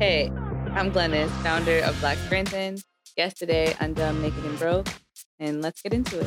[0.00, 0.26] Hey,
[0.72, 2.78] I'm Glennis, founder of Black Scranton.
[3.16, 4.88] Guest today on Dumb, Naked, and Broke.
[5.38, 6.26] And let's get into it.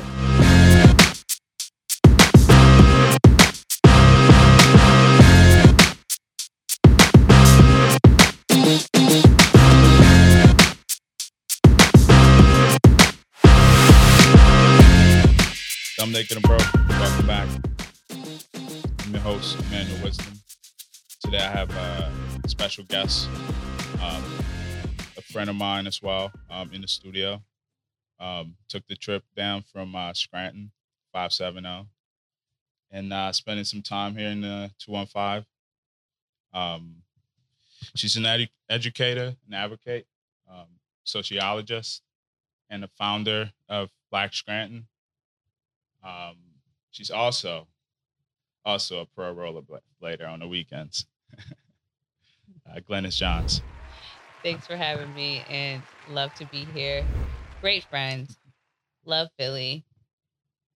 [16.00, 16.74] I'm Naked and Broke.
[16.88, 17.50] Welcome back.
[18.12, 20.40] I'm your host, Emmanuel Wisdom.
[21.28, 23.28] Today I have a special guest,
[24.02, 24.24] um,
[25.18, 27.44] a friend of mine as well, um, in the studio.
[28.18, 30.72] Um, took the trip down from uh, Scranton,
[31.12, 31.90] 570,
[32.92, 35.46] and uh, spending some time here in the 215.
[36.54, 36.96] Um,
[37.94, 40.08] she's an edu- educator, an advocate,
[40.50, 40.68] um,
[41.04, 42.04] sociologist,
[42.70, 44.88] and the founder of Black Scranton.
[46.02, 46.38] Um,
[46.92, 47.68] she's also
[48.64, 51.06] also a pro rollerblader on the weekends.
[52.70, 53.62] uh, Glennis Johns.
[54.44, 57.04] Thanks for having me and love to be here.
[57.62, 58.38] Great friends.
[59.06, 59.84] Love Philly.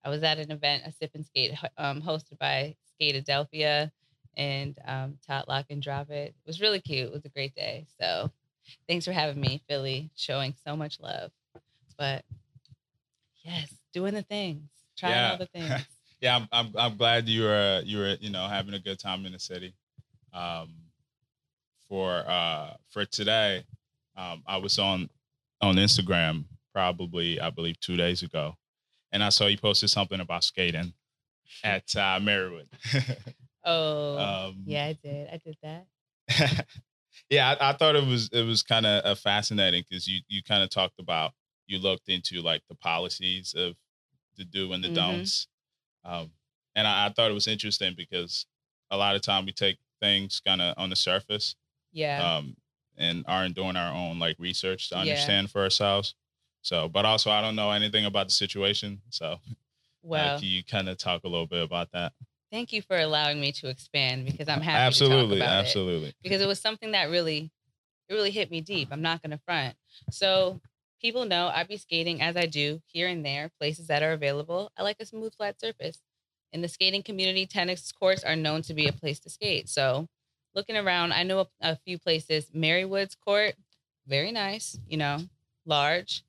[0.03, 3.91] I was at an event, a sip and skate, um, hosted by Skate Adelphia
[4.35, 6.29] and um, Tot Lock and Drop It.
[6.29, 7.07] It was really cute.
[7.07, 7.85] It was a great day.
[7.99, 8.31] So
[8.87, 11.31] thanks for having me, Philly, showing so much love.
[11.97, 12.25] But
[13.43, 15.31] yes, doing the things, trying Yeah.
[15.33, 15.85] all the things.
[16.19, 19.25] Yeah, I'm, I'm I'm glad you were you were you know having a good time
[19.25, 19.73] in the city.
[20.33, 20.73] Um,
[21.87, 23.63] for uh for today,
[24.15, 25.09] um, I was on
[25.61, 28.55] on Instagram probably I believe two days ago,
[29.11, 30.93] and I saw you posted something about skating
[31.63, 32.67] at uh, Marywood.
[33.63, 35.27] Oh, um, yeah, I did.
[35.29, 35.85] I did that.
[37.29, 40.41] yeah, I, I thought it was it was kind of uh, fascinating because you you
[40.43, 41.33] kind of talked about
[41.67, 43.75] you looked into like the policies of
[44.37, 44.93] the do and the Mhm.
[44.95, 45.47] don'ts,
[46.05, 46.31] um,
[46.75, 48.47] and I, I thought it was interesting because
[48.89, 51.55] a lot of time we take things kind of on the surface
[51.93, 52.37] Yeah.
[52.37, 52.57] um,
[52.97, 55.01] and aren't doing our own like research to Yeah.
[55.01, 56.15] understand for ourselves.
[56.63, 59.39] So, but also I don't know anything about the situation, so
[60.03, 62.13] well, uh, can you kind of talk a little bit about that?
[62.51, 65.67] thank you for allowing me to expand because I'm happy absolutely, to talk about it.
[65.67, 66.13] absolutely.
[66.21, 67.49] because it was something that really
[68.09, 69.75] it really hit me deep i'm not going to front
[70.11, 70.59] so
[71.01, 74.69] people know I'd be skating as i do here and there places that are available
[74.77, 75.99] i like a smooth flat surface
[76.53, 79.69] in the skating community tennis courts are known to be a place to skate.
[79.69, 80.07] So
[80.53, 82.49] looking around i know a, a few places.
[82.55, 83.55] Marywood's court
[84.07, 85.19] very nice you know
[85.65, 86.23] large.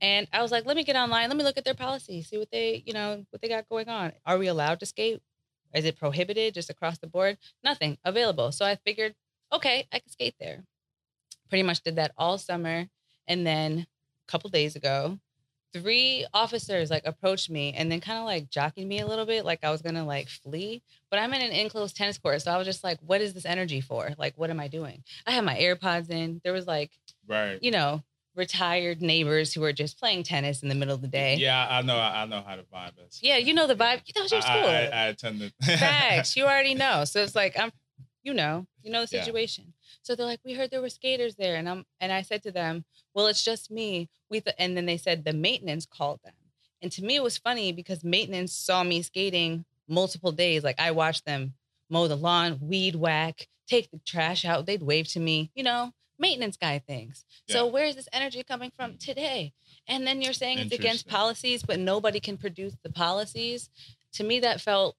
[0.00, 1.28] And i was like let me get online.
[1.28, 3.88] Let me look at their policy see what they you know what they got going
[3.88, 4.12] on.
[4.24, 5.20] Are we allowed to skate?
[5.74, 7.38] Is it prohibited just across the board?
[7.62, 8.52] Nothing available.
[8.52, 9.14] So i figured
[9.52, 10.64] okay, I can skate there.
[11.48, 12.86] Pretty much did that all summer.
[13.28, 13.86] And then
[14.26, 15.18] a couple days ago,
[15.80, 19.44] three officers like approached me and then kind of like jockeyed me a little bit,
[19.44, 20.82] like I was gonna like flee.
[21.10, 22.42] But I'm in an enclosed tennis court.
[22.42, 24.10] So I was just like, what is this energy for?
[24.18, 25.02] Like, what am I doing?
[25.26, 26.40] I had my AirPods in.
[26.44, 26.90] There was like,
[27.28, 27.58] Right.
[27.62, 28.02] you know,
[28.34, 31.36] retired neighbors who were just playing tennis in the middle of the day.
[31.36, 31.96] Yeah, I know.
[31.98, 33.20] I know how to vibe is.
[33.22, 34.02] Yeah, you know the vibe.
[34.14, 34.54] That was your school.
[34.54, 35.52] I, I, I attended.
[35.62, 36.36] Facts.
[36.36, 37.04] You already know.
[37.04, 37.70] So it's like I'm,
[38.22, 39.72] you know, you know the situation.
[40.06, 42.52] So they're like, we heard there were skaters there, and I'm, and I said to
[42.52, 44.08] them, well, it's just me.
[44.30, 44.54] We, th-.
[44.56, 46.34] and then they said the maintenance called them,
[46.80, 50.62] and to me it was funny because maintenance saw me skating multiple days.
[50.62, 51.54] Like I watched them
[51.90, 54.64] mow the lawn, weed whack, take the trash out.
[54.64, 57.24] They'd wave to me, you know, maintenance guy things.
[57.48, 58.98] So where is this energy coming from mm.
[59.00, 59.54] today?
[59.88, 63.70] And then you're saying it's against policies, but nobody can produce the policies.
[64.14, 64.96] To me, that felt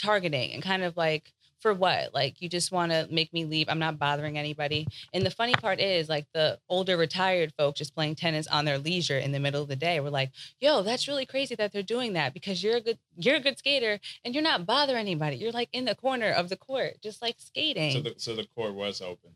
[0.00, 3.68] targeting and kind of like for what like you just want to make me leave
[3.68, 7.94] i'm not bothering anybody and the funny part is like the older retired folks just
[7.94, 10.30] playing tennis on their leisure in the middle of the day we're like
[10.60, 13.58] yo that's really crazy that they're doing that because you're a good you're a good
[13.58, 17.20] skater and you're not bothering anybody you're like in the corner of the court just
[17.22, 19.30] like skating so the so the court was open.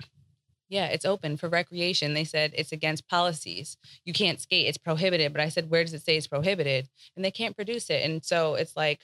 [0.68, 2.14] yeah, it's open for recreation.
[2.14, 3.76] They said it's against policies.
[4.04, 5.32] You can't skate, it's prohibited.
[5.32, 6.88] But I said, where does it say it's prohibited?
[7.14, 8.02] And they can't produce it.
[8.04, 9.00] And so it's like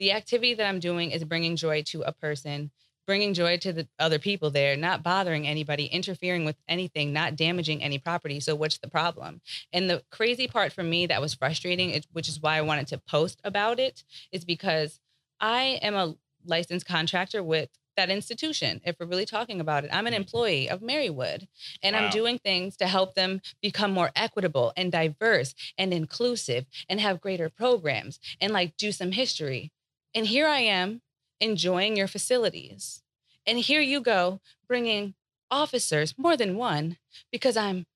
[0.00, 2.72] the activity that I'm doing is bringing joy to a person,
[3.06, 7.82] bringing joy to the other people there, not bothering anybody, interfering with anything, not damaging
[7.82, 8.40] any property.
[8.40, 9.42] So what's the problem?
[9.72, 12.98] And the crazy part for me that was frustrating, which is why I wanted to
[12.98, 15.00] post about it, is because
[15.40, 18.80] I am a licensed contractor with that institution.
[18.84, 20.16] If we're really talking about it, I'm an Mhm.
[20.16, 21.48] employee of Marywood
[21.82, 22.04] and Wow.
[22.04, 27.20] I'm doing things to help them become more equitable and diverse and inclusive and have
[27.20, 29.72] greater programs and like do some history.
[30.14, 31.02] And here I am
[31.40, 33.02] enjoying your facilities.
[33.46, 35.14] And here you go bringing
[35.50, 36.98] officers, more than one,
[37.32, 37.86] because I'm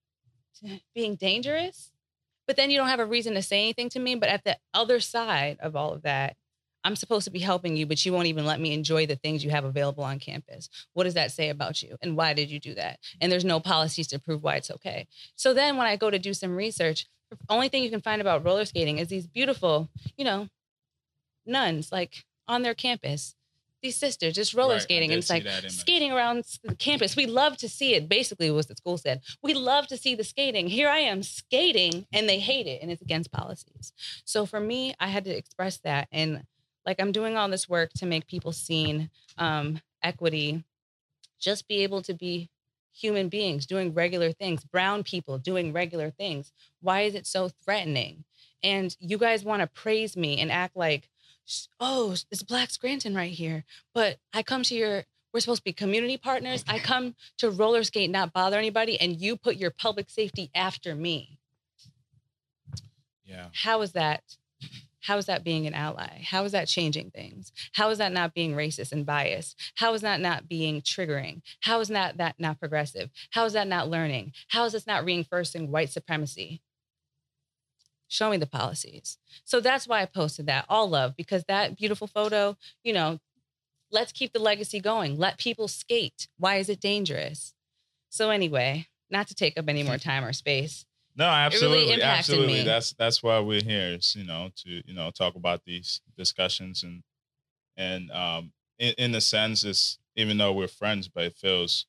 [0.94, 1.92] being dangerous.
[2.46, 4.14] But then you don't have a reason to say anything to me.
[4.14, 6.36] But at the other side of all of that,
[6.84, 9.42] I'm supposed to be helping you, but you won't even let me enjoy the things
[9.42, 10.68] you have available on campus.
[10.92, 11.96] What does that say about you?
[12.02, 12.98] And why did you do that?
[13.20, 15.06] And there's no policies to prove why it's okay.
[15.34, 18.20] So then when I go to do some research, the only thing you can find
[18.20, 19.88] about roller skating is these beautiful,
[20.18, 20.48] you know,
[21.46, 23.34] nuns like on their campus.
[23.82, 25.10] These sisters just roller Right, skating.
[25.12, 27.16] And it's like skating around the campus.
[27.16, 28.08] We love to see it.
[28.08, 29.20] Basically, was the school said.
[29.42, 30.68] We love to see the skating.
[30.68, 33.92] Here I am skating, and they hate it, and it's against policies.
[34.24, 36.44] So for me, I had to express that, and
[36.86, 40.64] like I'm doing all this work to make people seen, um, equity,
[41.38, 42.48] just be able to be
[42.94, 46.52] human beings doing regular things, brown people doing regular things.
[46.80, 48.24] Why is it so threatening?
[48.62, 51.10] And you guys want to praise me and act like,
[51.80, 53.64] oh, it's Black Scranton right here.
[53.94, 56.64] But I come to your, we're supposed to be community partners.
[56.68, 60.94] I come to roller skate, not bother anybody, and you put your public safety after
[60.94, 61.38] me.
[63.24, 63.48] Yeah.
[63.52, 64.22] How is that?
[65.00, 66.22] How is that being an ally?
[66.22, 67.52] How is that changing things?
[67.72, 69.60] How is that not being racist and biased?
[69.74, 71.42] How is that not being triggering?
[71.60, 73.10] How is that that not progressive?
[73.30, 74.32] How is that not learning?
[74.48, 76.62] How is this not reinforcing white supremacy?
[78.08, 79.18] Show me the policies.
[79.44, 80.66] So that's why I posted that.
[80.68, 83.18] All love because that beautiful photo, you know,
[83.90, 85.16] let's keep the legacy going.
[85.18, 86.28] Let people skate.
[86.38, 87.54] Why is it dangerous?
[88.10, 90.84] So anyway, not to take up any more time or space.
[91.16, 92.54] No, absolutely, impacted absolutely.
[92.54, 92.62] me.
[92.64, 93.94] That's that's why we're here.
[93.94, 97.02] Is you know to you know talk about these discussions and
[97.76, 101.86] and um in, in a sense, it's even though we're friends, but it feels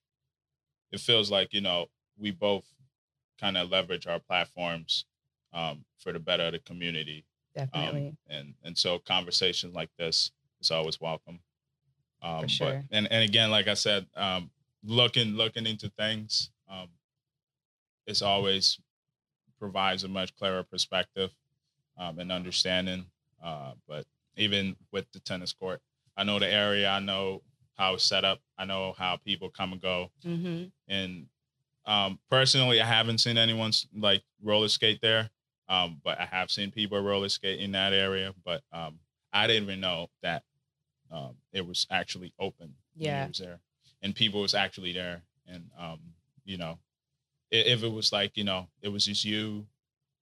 [0.92, 1.88] it feels like you know
[2.18, 2.66] we both
[3.40, 5.06] kind of leverage our platforms
[5.56, 7.26] um for the better of the community.
[7.56, 8.10] Definitely.
[8.10, 10.32] Um, and and so conversations like this
[10.62, 11.40] is always welcome.
[12.22, 12.84] Um, For sure.
[12.90, 14.52] But, and and again, like I said, um,
[14.84, 16.90] looking looking into things, um,
[18.06, 18.80] it's always
[19.60, 21.32] provides a much clearer perspective
[21.98, 23.06] um, and understanding.
[23.44, 24.06] Uh, but
[24.36, 25.82] even with the tennis court,
[26.18, 27.42] I know the area, I know
[27.78, 31.28] how it's set up, I know how people come and go, hmm and
[31.88, 35.30] um, personally, I haven't seen anyone like roller skate there,
[35.70, 38.34] um, but I have seen people roller skate in that area.
[38.44, 39.00] But um,
[39.34, 40.44] I didn't even know that
[41.12, 42.74] um, it was actually open.
[42.96, 43.26] Yeah.
[43.26, 43.60] it was there,
[44.02, 45.24] and people was actually there.
[45.48, 46.00] And um,
[46.46, 46.80] you know,
[47.54, 49.66] i- if it was like you know, it was just you,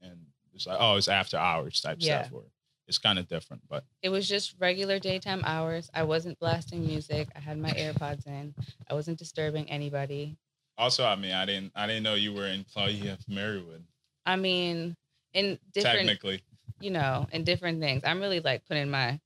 [0.01, 0.18] and
[0.54, 2.24] it's like oh, it's after hours type Yeah.
[2.24, 2.44] stuff, or
[2.88, 3.62] it's kind of different.
[3.69, 5.89] But It was just regular daytime hours.
[5.94, 7.28] I wasn't blasting music.
[7.36, 8.54] I had my AirPods in.
[8.89, 10.36] I wasn't disturbing anybody.
[10.78, 13.84] also, I mean, I didn't I didn't know you were an employee of Marywood.
[14.25, 14.96] I mean,
[15.33, 16.44] in different, Technically,
[16.80, 18.03] you know, in different things.
[18.06, 19.19] I'm really like putting my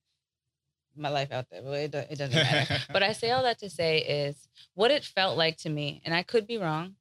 [0.95, 2.77] my life out there, but it, it doesn't matter.
[2.91, 6.13] but I say all that to say is what it felt like to me, and
[6.13, 6.95] I could be wrong,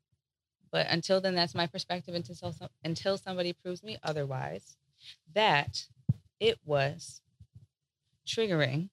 [0.71, 2.15] but until then, that's my perspective.
[2.15, 2.55] Until
[2.85, 4.77] until somebody proves me otherwise,
[5.35, 5.87] that
[6.41, 7.23] it was
[8.27, 8.91] triggering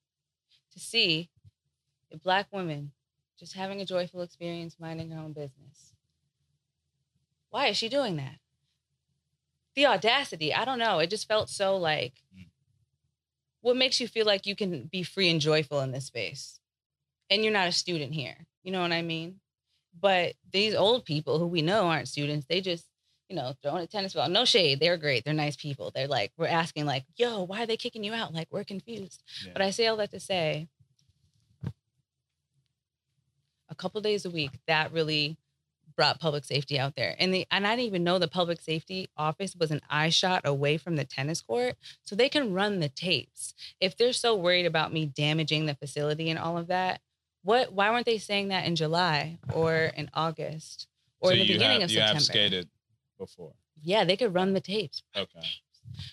[0.71, 1.30] to see
[2.12, 2.92] a black woman
[3.38, 5.94] just having a joyful experience, minding her own business.
[7.50, 8.39] Why is she doing that?
[9.75, 11.00] The audacity, I don't know.
[11.00, 12.46] It just felt so like, Mm.
[13.62, 16.60] what makes you feel like you can be free and joyful in this space?
[17.30, 18.46] And you're not a student here.
[18.64, 19.40] You know what I mean?
[20.00, 22.86] But these old people who we know aren't students, they just,
[23.30, 24.28] you know, throwing a tennis ball.
[24.30, 24.80] No shade.
[24.80, 25.24] They're great.
[25.24, 25.92] They're nice people.
[25.94, 28.34] They're like, we're asking, like, yo, why are they kicking you out?
[28.34, 29.24] Like, we're confused.
[29.46, 29.54] Yeah.
[29.54, 30.68] But I say all that to say,
[33.69, 35.38] a couple days a week, that really
[35.95, 37.16] brought public safety out there.
[37.19, 40.42] And the and I didn't even know the public safety office was an eye shot
[40.45, 41.76] away from the tennis court.
[42.04, 43.54] So they can run the tapes.
[43.80, 47.02] If they're so worried about me damaging the facility and all of that,
[47.44, 50.88] what why weren't they saying that in July or in August
[51.19, 52.14] or so in the you beginning have, of you September?
[52.14, 52.69] have skated
[53.18, 53.54] before.
[53.81, 55.04] Yeah, they could run the tapes.
[55.16, 55.47] Okay.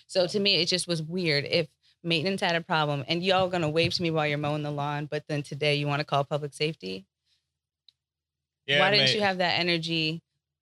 [0.07, 1.45] So to me, it just was weird.
[1.45, 1.67] If
[2.03, 5.05] maintenance had a problem and y'all gonna wave to me while you're mowing the lawn,
[5.05, 7.05] but then today you want to call public safety,
[8.71, 9.15] Yeah, why didn't mate.
[9.15, 10.21] you have that energy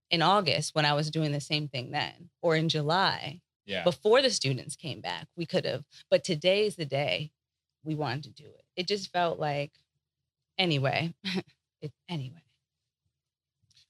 [0.10, 3.84] in August when I was doing the same thing then, or in July Yeah.
[3.84, 5.28] before the students came back?
[5.36, 7.32] We could have, but today's the day
[7.84, 8.64] we wanted to do it.
[8.76, 9.72] It just felt like,
[10.58, 11.14] anyway,
[11.82, 12.42] it anyway.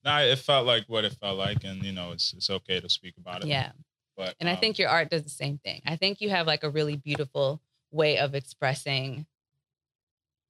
[0.04, 2.90] No, it felt like what it felt like, and you know, it's it's okay to
[2.90, 3.48] speak about it.
[3.48, 3.72] Yeah.
[4.16, 5.82] But And I um, think your art does the same thing.
[5.86, 7.62] I think you have like a really beautiful
[7.92, 9.26] way of expressing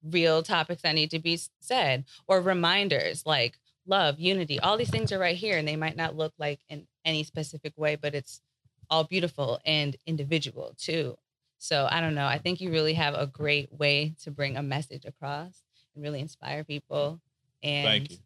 [0.02, 4.58] real topics that need to be said or reminders like love, unity.
[4.60, 7.72] All these things are right here and they might not look like in any specific
[7.76, 8.40] way, but it's
[8.88, 11.16] all beautiful and individual too.
[11.58, 12.26] So I don't know.
[12.26, 15.62] I think you really have a great way to bring a message across
[15.94, 17.20] and really inspire people.
[17.62, 18.16] And Thank you.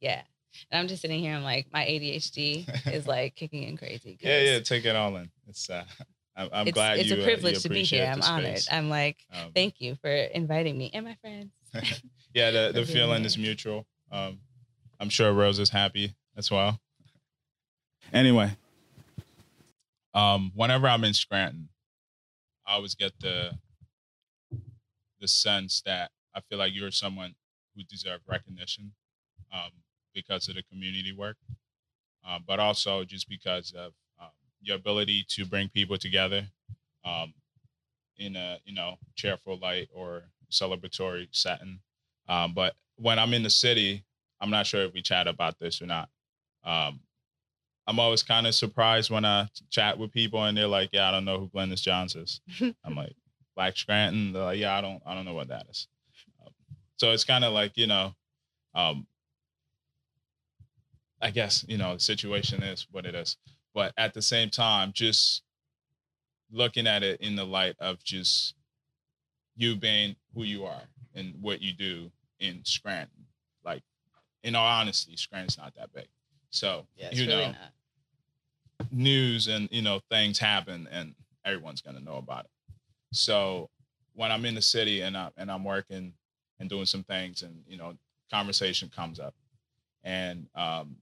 [0.00, 0.22] yeah.
[0.70, 1.34] And I'm just sitting here.
[1.34, 4.18] I'm like, my ADHD is like kicking in crazy.
[4.20, 4.60] Yeah, yeah.
[4.60, 5.30] Take it all in.
[5.48, 5.84] It's uh,
[6.36, 7.16] I'm, I'm it's, glad it's you.
[7.16, 8.06] a uh, privilege you to be here.
[8.06, 8.60] I'm honored.
[8.70, 11.50] I'm like, Um, thank you for inviting me and my friends.
[12.34, 13.26] yeah, the, the feeling here.
[13.26, 13.86] is mutual.
[14.10, 14.40] Um,
[15.00, 16.80] I'm sure Rose is happy as well.
[18.12, 18.50] Anyway,
[20.12, 21.68] um, whenever I'm in Scranton,
[22.66, 23.58] I always get the
[25.20, 27.34] the sense that I feel like you're someone
[27.74, 28.92] who deserves recognition
[29.52, 29.70] um,
[30.14, 31.36] because of the community work,
[32.26, 33.92] uh, but also just because of
[34.64, 36.46] your ability to bring people together
[37.04, 37.34] um,
[38.18, 41.80] in a you know cheerful light or celebratory setting.
[42.28, 44.04] Um, but when I'm in the city,
[44.40, 46.08] I'm not sure if we chat about this or not.
[46.64, 47.00] Um,
[47.86, 51.12] I'm always kind of surprised when I chat with people and they're like, "Yeah, I
[51.12, 52.40] don't know who Glennis Johns is."
[52.84, 53.14] I'm like,
[53.54, 55.86] "Black Scranton." They're like, "Yeah, I don't, I don't know what that is."
[56.44, 56.52] Um,
[56.96, 58.14] so it's kind of like you know,
[58.74, 59.06] um,
[61.20, 63.36] I guess you know the situation is what it is,
[63.74, 65.42] but at the same time, just
[66.50, 68.54] looking at it in the light of just
[69.56, 70.82] you being who you are
[71.14, 73.24] and what you do in Scranton.
[73.64, 73.82] Like,
[74.42, 76.06] in all honesty, Scranton's not that big.
[76.50, 77.52] So, Yeah, you really know,
[78.80, 78.92] not.
[78.92, 81.14] news and, you know, things happen and
[81.44, 82.50] everyone's going to know about it.
[83.12, 83.70] So,
[84.14, 86.12] when I'm in the city and, I, and I'm working
[86.60, 87.94] and doing some things and, you know,
[88.30, 89.34] conversation comes up
[90.04, 90.96] and, um,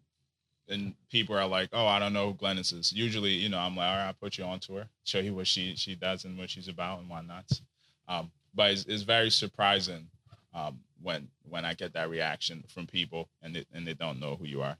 [0.73, 3.77] and people are like, "Oh, I don't know who Glennis is." Usually, you know, I'm
[3.77, 6.25] like, "All right, I'll put you on to her, show you what she she does
[6.25, 7.61] and what she's about and whatnot."
[8.09, 10.09] Um, but it's, it's very surprising
[10.55, 14.37] um, when when I get that reaction from people and they, and they don't know
[14.37, 14.77] who you are.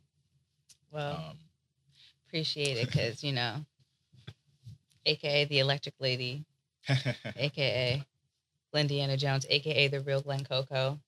[0.91, 1.39] Well, Um,
[2.27, 3.65] appreciate it because you know,
[5.07, 6.45] AKA the Electric Lady,
[7.37, 8.05] AKA
[8.75, 10.99] Glendiana Jones, AKA the real Glen Coco.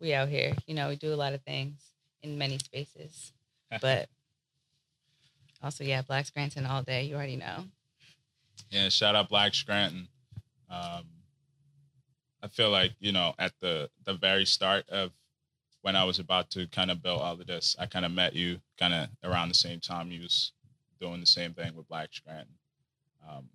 [0.00, 1.88] We out here, you know, we do a lot of things
[2.22, 3.32] in many spaces,
[3.80, 4.08] but
[5.62, 7.04] also, yeah, Black Scranton all day.
[7.04, 7.64] You already know.
[8.70, 10.08] yeah, shout out Black Scranton.
[10.70, 11.04] Um,
[12.42, 15.10] I feel like you know at the the very start of
[15.82, 18.34] when I was about to kind of build all of this, I kind of met
[18.34, 20.52] you kind of around the same time you was
[21.00, 22.54] doing the same thing with Black Scranton.
[23.28, 23.48] Um,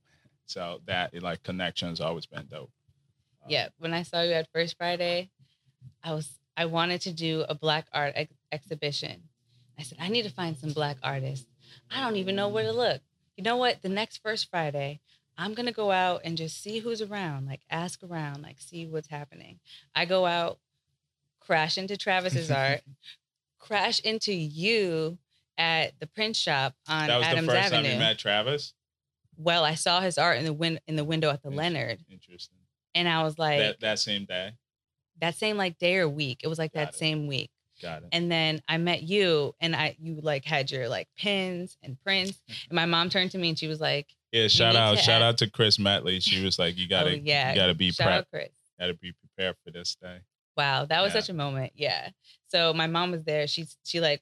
[0.45, 2.71] so that like connection's always been dope.
[3.43, 5.29] Um, Yeah, when I saw you at First Friday,
[6.03, 9.23] I was I wanted to do a black art ex- exhibition.
[9.77, 11.47] I said I need to find some black artists.
[11.91, 13.01] I don't even know where to look.
[13.35, 13.81] You know what?
[13.81, 14.99] The next First Friday,
[15.37, 19.07] I'm gonna go out and just see who's around, like ask around, like see what's
[19.09, 19.59] happening.
[19.95, 20.59] I go out,
[21.39, 22.81] crash into Travis's art,
[23.59, 25.17] crash into you
[25.57, 27.83] at the print shop on that was Adams the first Avenue.
[27.83, 28.73] time you met Travis.
[29.37, 31.99] Well, I saw his art in the win- in the window at the Int- Leonard,
[32.09, 32.57] Interesting.
[32.93, 34.51] and I was like, that that same day.
[35.21, 36.41] that same like day or week.
[36.43, 36.97] It was like Got that it.
[36.97, 37.49] same week.
[37.83, 38.09] Got it.
[38.11, 42.31] And then I met you and I you like had your like pins and prints.
[42.31, 42.53] Mm-hmm.
[42.69, 45.27] And my mom turned to me and she was like, Yeah, shout out, shout add-
[45.27, 46.21] out to Chris Matley.
[46.21, 47.51] She was like, "You gotta, Oh yeah.
[47.51, 48.11] you gotta be Shout prepped.
[48.17, 48.49] out Chris.
[48.79, 50.19] Gotta be prepared for this day."
[50.57, 51.19] Wow, that was Yeah.
[51.19, 51.73] such a moment.
[51.75, 52.09] Yeah.
[52.47, 53.45] So my mom was there.
[53.47, 54.21] She's she like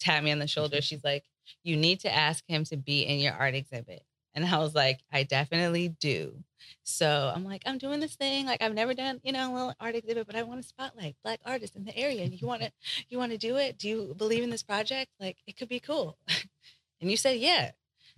[0.00, 0.76] tapped me on the shoulder.
[0.78, 0.82] Mm-hmm.
[0.82, 1.24] She's like,
[1.64, 4.02] you need to ask him to be in your art exhibit.
[4.34, 6.34] And I was like, I definitely do.
[6.84, 8.46] So I'm like, I'm doing this thing.
[8.46, 11.16] Like I've never done, you know, a little art exhibit, but I want to spotlight
[11.22, 12.22] black artists in the area.
[12.22, 12.72] And you want to,
[13.08, 13.78] you want to do it?
[13.78, 15.10] Do you believe in this project?
[15.20, 16.16] Like it could be cool.
[17.00, 17.72] and you said, yeah.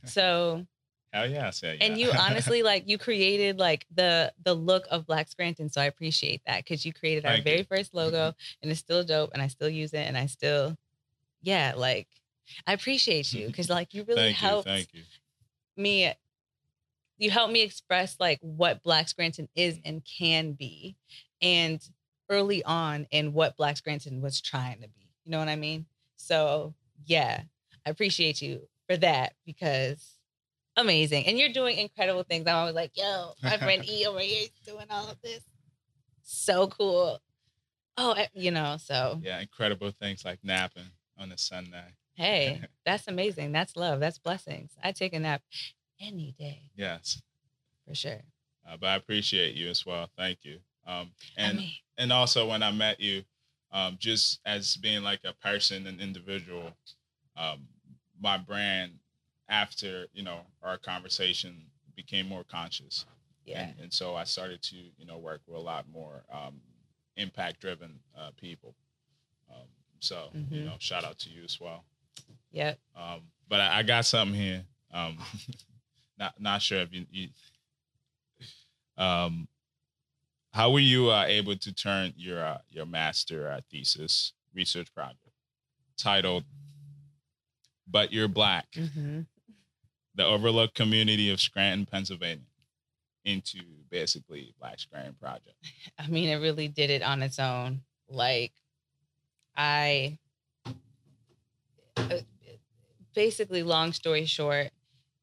[0.05, 0.67] So
[1.15, 1.87] Hell yeah, I said yeah.
[1.87, 5.69] and you honestly like you created like the the look of Black Scranton.
[5.71, 7.65] So I appreciate that because you created our Thank very you.
[7.65, 8.63] first logo mm-hmm.
[8.63, 10.77] and it's still dope and I still use it and I still,
[11.41, 12.09] yeah, like
[12.67, 15.03] I appreciate you because like you really thank you, helped thank you.
[15.77, 16.13] Me.
[17.17, 20.97] You helped me express like what Black Scranton is and can be,
[21.41, 21.81] and
[22.29, 25.09] early on in what Black Scranton was trying to be.
[25.25, 25.87] You know what I mean?
[26.17, 26.75] So
[27.07, 27.43] yeah,
[27.87, 30.19] I appreciate you for that because
[30.77, 31.27] amazing.
[31.27, 32.47] And you're doing incredible things.
[32.47, 35.43] I'm always like, yo, my friend E over here is doing all of this.
[36.23, 37.21] So cool.
[37.97, 41.95] Oh, eh, you know, so Yeah, incredible things like napping on a Sunday.
[42.15, 43.53] Hey, that's amazing.
[43.53, 44.01] That's love.
[44.01, 44.73] That's blessings.
[44.83, 45.43] I take a nap
[46.01, 47.23] any day Yes,
[47.87, 48.23] for sure.
[48.69, 50.09] uh, but I appreciate you as well.
[50.17, 50.59] Thank you.
[50.87, 53.25] Um, and I mean, and also when I met you,
[53.73, 56.73] um, just as being like a person an individual,
[57.37, 57.69] um,
[58.21, 58.93] my brand
[59.49, 61.67] after you know our conversation
[61.97, 63.07] became more conscious.
[63.45, 63.61] yeah.
[63.61, 66.61] And, and so I started to, you know, work with a lot more um,
[67.17, 68.75] impact driven uh, people.
[69.51, 69.67] Um,
[70.01, 70.65] so, you Mhm.
[70.65, 71.85] know, shout out to you as well.
[72.55, 72.79] Yep.
[72.97, 74.65] Um, but I, I got something here.
[74.93, 75.19] Um,
[76.19, 77.29] not not sure if you, you
[78.97, 79.49] um,
[80.53, 85.19] how were you uh, able to turn your uh, your master uh, thesis research project
[85.97, 86.45] titled
[87.89, 89.23] "But You're Black" hmm
[90.15, 92.45] the overlooked community of Scranton, Pennsylvania,
[93.25, 93.59] into
[93.91, 95.57] basically Black Scranton Project?
[95.99, 97.81] I mean, it really did it on its own.
[98.09, 98.53] Like,
[99.57, 100.19] I
[103.15, 104.71] basically, long story short,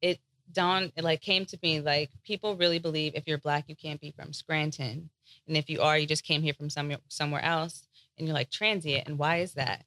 [0.00, 0.18] it
[0.52, 4.00] dawned, it like came to me like people really believe if you're black, you can't
[4.00, 5.10] be from Scranton,
[5.46, 7.86] and if you are, you just came here from somewhere somewhere else,
[8.18, 9.06] and you're like transient.
[9.06, 9.84] And why is that?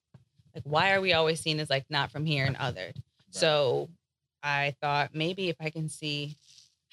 [0.53, 2.95] Like, why are we always seen as like not from here and othered?
[3.31, 3.89] So,
[4.43, 6.35] I thought maybe if I can see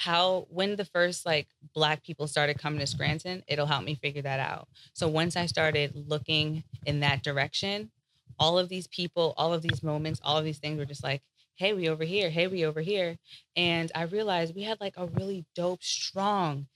[0.03, 4.23] how when the first like black people started coming to Scranton, it'll help me figure
[4.23, 4.67] that out.
[4.95, 7.91] So once I started looking in that direction,
[8.39, 11.23] all of these people, all of these moments, all of these things were just like,
[11.57, 13.19] hey, we over here, hey, we over here.
[13.57, 16.67] And I realized we had like a really dope, strong,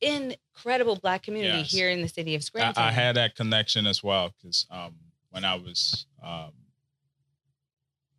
[0.00, 1.70] incredible black community Yes.
[1.72, 2.82] here in the city of I, Scranton.
[2.82, 4.94] I had that connection as well because um,
[5.30, 6.52] when I was um,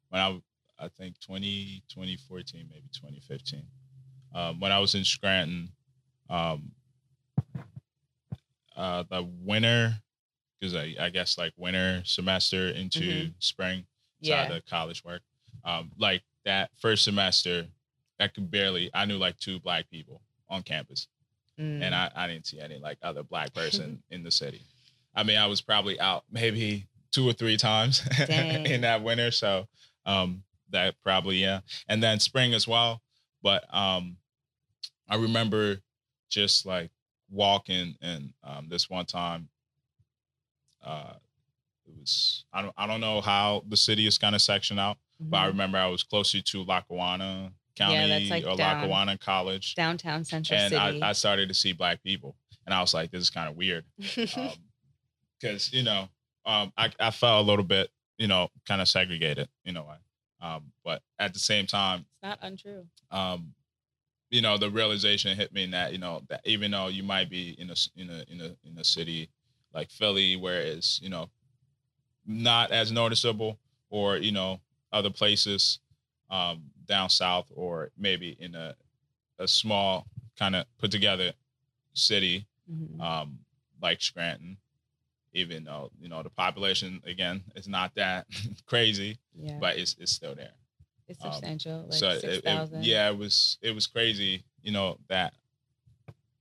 [0.10, 0.42] when I
[0.80, 3.64] I think 20, 2014, maybe 2015,
[4.36, 5.70] um, when I was in Scranton,
[6.30, 6.72] um,
[8.76, 9.96] uh, the winter
[10.60, 13.34] because I, I guess like winter semester into Mhm.
[13.40, 13.86] spring
[14.20, 14.48] yeah.
[14.48, 15.22] side of college work,
[15.64, 17.68] um, like that first semester,
[18.20, 21.08] I could barely I knew like two black people on campus
[21.60, 21.82] Mm.
[21.82, 24.62] and I, I didn't see any like other black person in the city.
[25.16, 29.32] I mean, I was probably out maybe two or three times in that winter.
[29.32, 29.68] So
[30.06, 31.62] um that probably yeah.
[31.88, 33.02] And then spring as well.
[33.42, 34.18] But um
[35.10, 35.78] I remember
[36.30, 36.92] just like
[37.32, 39.50] walking and um this one time
[40.88, 41.14] uh
[41.86, 44.98] it was I don't I don't know how the city is kind of sectioned out,
[45.20, 45.48] but I Mhm.
[45.50, 48.76] remember I was closer to Lackawanna County that's, like, or down.
[48.76, 51.02] Lackawanna College downtown Central and City.
[51.04, 53.56] I, I started to see black people and i was like this is kind of
[53.56, 53.86] weird
[55.40, 56.10] because you know
[56.46, 59.86] um, I, I felt a little bit you know kind of segregated you know
[60.42, 62.86] um, but at the same time it's not untrue.
[63.12, 63.54] um,
[64.30, 67.52] you know the realization hit me that you know that even though you might be
[67.60, 69.30] in a in a in a in a city
[69.74, 71.30] like philly where it's you know
[72.26, 73.58] not as noticeable
[73.90, 74.60] or you know
[74.92, 75.80] other places
[76.30, 78.76] um, down south or maybe in a
[79.40, 80.06] a small
[80.38, 81.32] kind of put together
[81.94, 83.00] city Mhm.
[83.00, 83.40] um,
[83.82, 84.58] like Scranton,
[85.32, 88.28] even though you know the population again is not that
[88.66, 90.52] crazy, yeah, but it's it's still there.
[91.08, 91.84] it's um, substantial.
[91.84, 92.84] Like so six it, thousand.
[92.84, 94.44] yeah, it was it was crazy.
[94.64, 95.34] You know that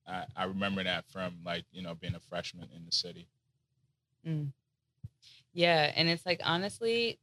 [0.08, 3.28] I, I remember that from like you know being a freshman in the city.
[4.26, 4.52] Mm.
[5.52, 7.18] Yeah, and it's like honestly,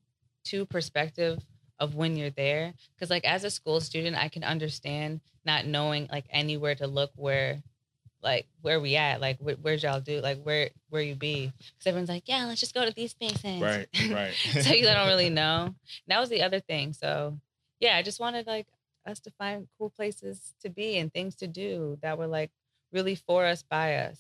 [0.46, 1.40] to perspective
[1.80, 6.08] of when you're there, because like as a school student, I can understand not knowing
[6.12, 7.62] like anywhere to look where,
[8.22, 11.88] like where we at, like wh- where's y'all do, like where where you be, because
[11.88, 14.34] everyone's like, yeah, let's just go to these spaces, Right, right.
[14.62, 15.76] so you don't really know.
[16.08, 16.94] That was the other thing.
[16.94, 17.38] So
[17.80, 18.68] yeah, I just wanted like
[19.06, 22.52] us to find cool places to be and things to do that were like
[22.94, 24.20] really for us by us,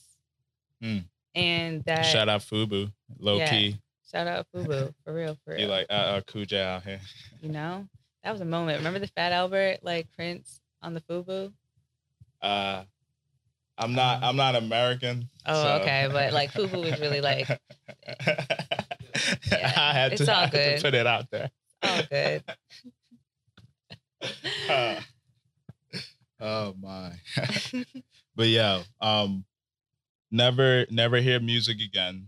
[0.82, 1.00] Hmm.
[1.36, 3.50] and that Shout out Fubu, low Yeah.
[3.50, 3.78] key.
[4.12, 5.62] Shout out Fubu for real, for real.
[5.62, 7.00] You like uh, uh Coogi out here.
[7.42, 7.88] you know,
[8.24, 8.80] that was a moment.
[8.80, 11.54] Remember the Fat Albert like Prince on the Fubu?
[12.42, 12.84] Uh,
[13.78, 15.30] I'm not Um, I'm not American.
[15.46, 17.50] Oh, so- okay, but, like, Fubu was really, like-
[18.10, 21.50] I had it's to, all had to put it out there.
[21.84, 22.44] Oh, good.
[24.70, 25.02] Uh,
[26.40, 27.12] oh my.
[28.36, 29.46] But yeah, um
[30.32, 32.28] never never hear music again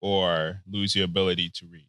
[0.00, 1.88] or lose your ability to read.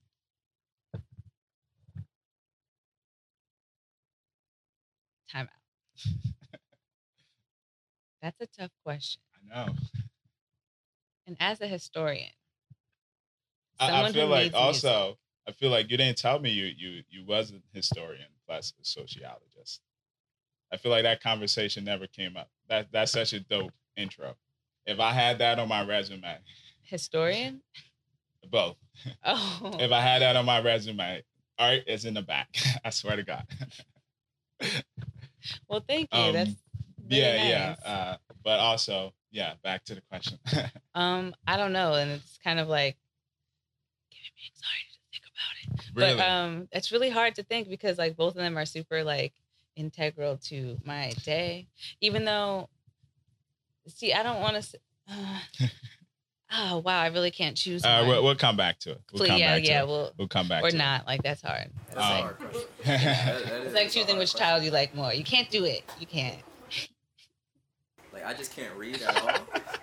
[5.28, 6.02] Time out.
[8.22, 9.22] That's a tough question.
[9.52, 9.74] I know.
[11.28, 12.32] And as a historian,
[13.80, 16.66] I, I feel like reads music- also I feel like you didn't tell me you
[16.66, 19.82] you you was a historian plus a sociologist.
[20.72, 22.50] I feel like that conversation never came up.
[22.70, 24.36] That that's such a dope intro.
[24.86, 26.38] If I had that on my resume,
[26.84, 27.62] historian.
[28.50, 28.78] both.
[29.24, 31.24] Oh, If I had that on my resume,
[31.58, 32.50] art is in the back.
[32.86, 33.46] I swear to God.
[35.68, 36.20] well, thank you.
[36.20, 36.52] Um, That's
[37.10, 37.50] yeah, nice.
[37.50, 37.76] yeah.
[37.86, 40.40] Uh, but also, yeah, back to the question.
[40.96, 42.96] Um, I don't know, and it's kind of like
[44.10, 45.92] giving me anxiety to think about it.
[45.94, 46.18] really?
[46.18, 49.34] But um, it's really hard to think because like both of them are super like
[49.76, 51.68] integral to my day.
[52.02, 52.70] Even though,
[53.88, 54.80] see, I don't want to.
[55.10, 55.40] Uh,
[56.54, 57.84] oh wow, I really can't choose.
[57.86, 59.02] uh, we'll, we'll come back to it.
[59.12, 59.88] We'll Please, come yeah, back to yeah, it.
[59.88, 61.06] well, We'll come back or to not.
[61.06, 61.70] Like that's hard.
[61.92, 62.62] That's Um, like, hard question.
[62.86, 64.40] That- that it's like choosing which question.
[64.40, 65.14] child you like more.
[65.14, 65.84] You can't do it.
[66.00, 66.38] You can't.
[68.14, 69.30] Like I just can't read at all.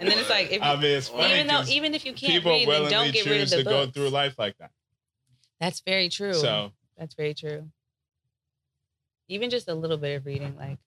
[0.00, 2.14] And then it's like if I mean, it's funny even though 'cause even if you
[2.14, 4.36] can't people read, then willingly don't get rid of choose the to go through life
[4.38, 4.70] like that.
[5.60, 6.34] That's very true.
[6.34, 7.70] So That's very true.
[9.28, 10.78] Even just a little bit of reading, like,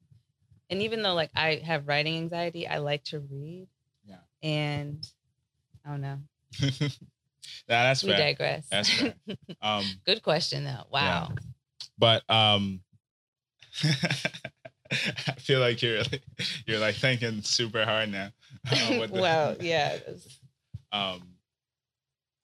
[0.69, 3.67] and even though like I have writing anxiety, I like to read.
[4.05, 4.17] Yeah.
[4.43, 5.07] And
[5.85, 6.17] I don't know.
[6.61, 6.87] nah,
[7.67, 8.17] that's we fair.
[8.19, 8.67] digress.
[8.69, 9.13] That's fair.
[9.61, 10.83] Um, Good question though.
[10.91, 11.29] Wow.
[11.97, 12.81] but um,
[13.83, 16.01] I feel like you're
[16.65, 18.29] you're like thinking super hard now.
[18.71, 19.97] uh, the- well, yeah.
[20.91, 21.21] Um,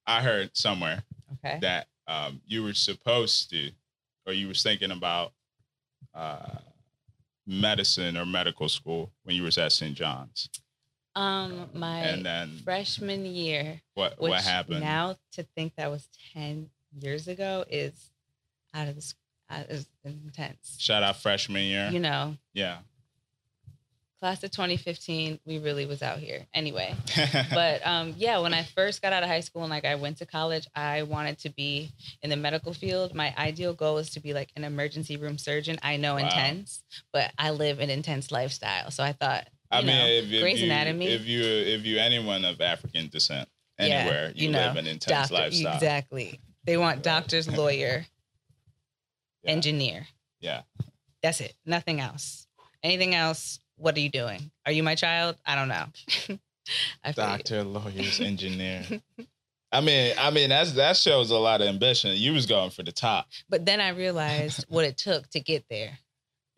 [0.05, 1.03] I heard somewhere
[1.33, 1.59] Okay.
[1.61, 3.71] that um you were supposed to,
[4.27, 5.31] or you was thinking about
[6.13, 6.57] uh
[7.45, 9.95] medicine or medical school when you was at St.
[9.95, 10.49] John's,
[11.15, 14.79] Um, my and then freshman year, what what happened?
[14.81, 18.11] now to think that was ten years ago is
[18.73, 19.13] out of this
[19.49, 20.77] uh, is intense.
[20.79, 21.89] Shout out freshman year.
[21.91, 22.79] You know, yeah.
[24.23, 26.47] Class of 2015, we really was out here.
[26.53, 26.95] Anyway,
[27.53, 30.19] but um, yeah, when I first got out of high school and like I went
[30.19, 33.13] to college, I wanted to be in the medical field.
[33.13, 35.77] My ideal goal is to be like an emergency room surgeon.
[35.83, 36.19] I know Wow.
[36.21, 38.91] intense, but I live an intense lifestyle.
[38.91, 41.07] So I thought, I mean, know, if, if Grey's you, Anatomy.
[41.07, 44.87] If you if you anyone of African descent Yeah, anywhere, you, you know, live an
[44.87, 45.73] intense doctor, lifestyle.
[45.73, 46.39] exactly.
[46.63, 48.05] They want doctors, lawyer,
[49.43, 49.51] Yeah.
[49.51, 50.07] engineer.
[50.39, 50.61] Yeah.
[51.21, 51.55] That's it.
[51.65, 52.47] Nothing else.
[52.81, 53.59] Anything else?
[53.77, 54.51] What are you doing?
[54.65, 55.35] Are you my child?
[55.45, 56.37] I don't know.
[57.03, 57.11] I.
[57.11, 58.83] Doctor, lawyers, engineer.
[59.71, 62.11] I mean, I mean that's that shows a lot of ambition.
[62.15, 63.27] You was going for the top.
[63.49, 65.97] But then I realized what it took to get there.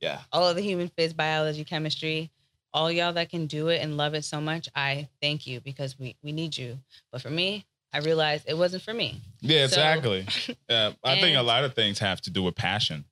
[0.02, 0.20] Yeah.
[0.32, 2.30] all of the human phys, biology, chemistry,
[2.74, 5.98] all y'all that can do it and love it so much, I thank you because
[5.98, 6.78] we we need you.
[7.12, 9.22] But for me, I realized it wasn't for me.
[9.40, 10.28] Yeah, So- exactly.
[10.70, 13.06] Yeah, I think a lot of things have to do with passion.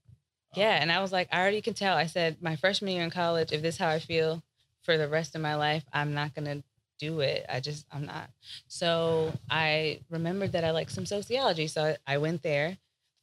[0.56, 1.96] Yeah, and I was like, I already can tell.
[1.96, 4.44] I said my freshman year in college, if this is how I feel
[4.84, 6.64] for the rest of my life, I'm not gonna
[7.00, 7.46] do it.
[7.50, 8.30] I just I'm not.
[8.68, 12.78] So I remembered that I like some sociology, so I, I went there.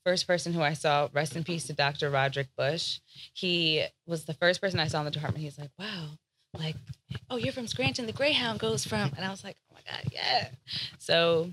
[0.04, 2.10] First person who I saw, rest in peace to Dr.
[2.10, 3.00] Roderick Bush.
[3.34, 5.44] He was the first person I saw in the department.
[5.44, 6.08] He's like, wow,
[6.58, 6.76] like,
[7.28, 8.06] oh, you're from Scranton.
[8.06, 10.48] The Greyhound goes from, and I was like, oh my god, yeah.
[10.98, 11.50] So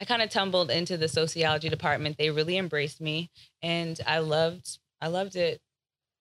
[0.00, 2.16] I kind of tumbled into the sociology department.
[2.16, 3.30] They really embraced me,
[3.62, 5.60] and I loved I loved it.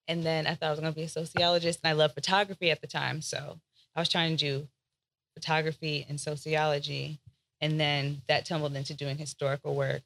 [0.08, 2.72] And then I thought I was going to be a sociologist, and I loved photography
[2.72, 3.22] at the time.
[3.22, 3.60] So
[3.96, 4.68] I was trying to do
[5.36, 7.20] photography and sociology.
[7.62, 10.02] And then that tumbled into doing historical work.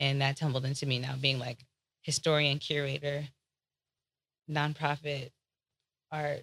[0.00, 1.58] And that tumbled into me now being like
[2.02, 3.28] historian, curator,
[4.50, 5.30] nonprofit,
[6.10, 6.42] art,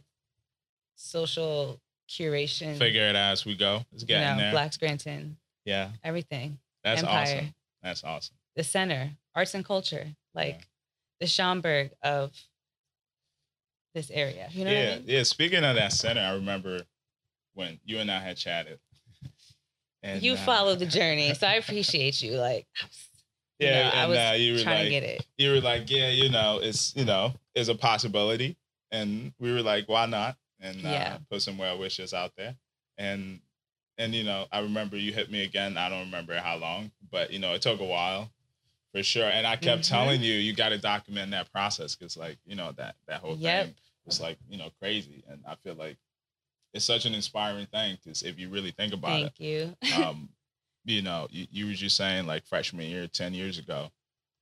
[0.96, 3.84] social curation, Figure it out as we go.
[3.92, 4.52] It's you getting know, there.
[4.52, 6.60] Black Scranton, Yeah, everything.
[6.84, 7.22] that's Empire.
[7.22, 7.54] awesome.
[7.82, 8.36] That's awesome.
[8.56, 10.66] The center, arts and culture, like Yeah.
[11.24, 12.32] The Schomburg of
[13.96, 14.50] this area.
[14.52, 15.04] You know what yeah, I mean?
[15.08, 15.24] yeah.
[15.24, 16.82] Speaking of that center, I remember
[17.54, 18.80] when you and I had chatted.
[20.02, 22.34] And you uh, followed the journey, so I appreciate you.
[22.34, 22.68] Like,
[23.58, 25.26] you Yeah, know, I and was uh, you were trying like, to get it.
[25.38, 28.58] you were like, yeah, you know, it's you know, it's a possibility,
[28.92, 30.36] and we were like, why not?
[30.60, 31.14] And Yeah.
[31.14, 32.58] uh, put some well wishes out there,
[32.98, 33.40] and
[33.98, 35.78] and you know, I remember you hit me again.
[35.78, 38.30] I don't remember how long, but you know, it took a while,
[38.94, 39.26] for sure.
[39.30, 39.90] And I kept Mhm.
[39.90, 43.36] telling you, you got to document that process because, like, you know, that that whole
[43.38, 43.66] Yep.
[43.66, 43.76] thing
[44.06, 45.98] was like, you know, crazy, and I feel like
[46.74, 49.78] it's such an inspiring thing because if you really think about it Thank you.
[49.96, 50.30] um,
[50.86, 53.92] you know, you, you were just saying like freshman year, 10 years ago,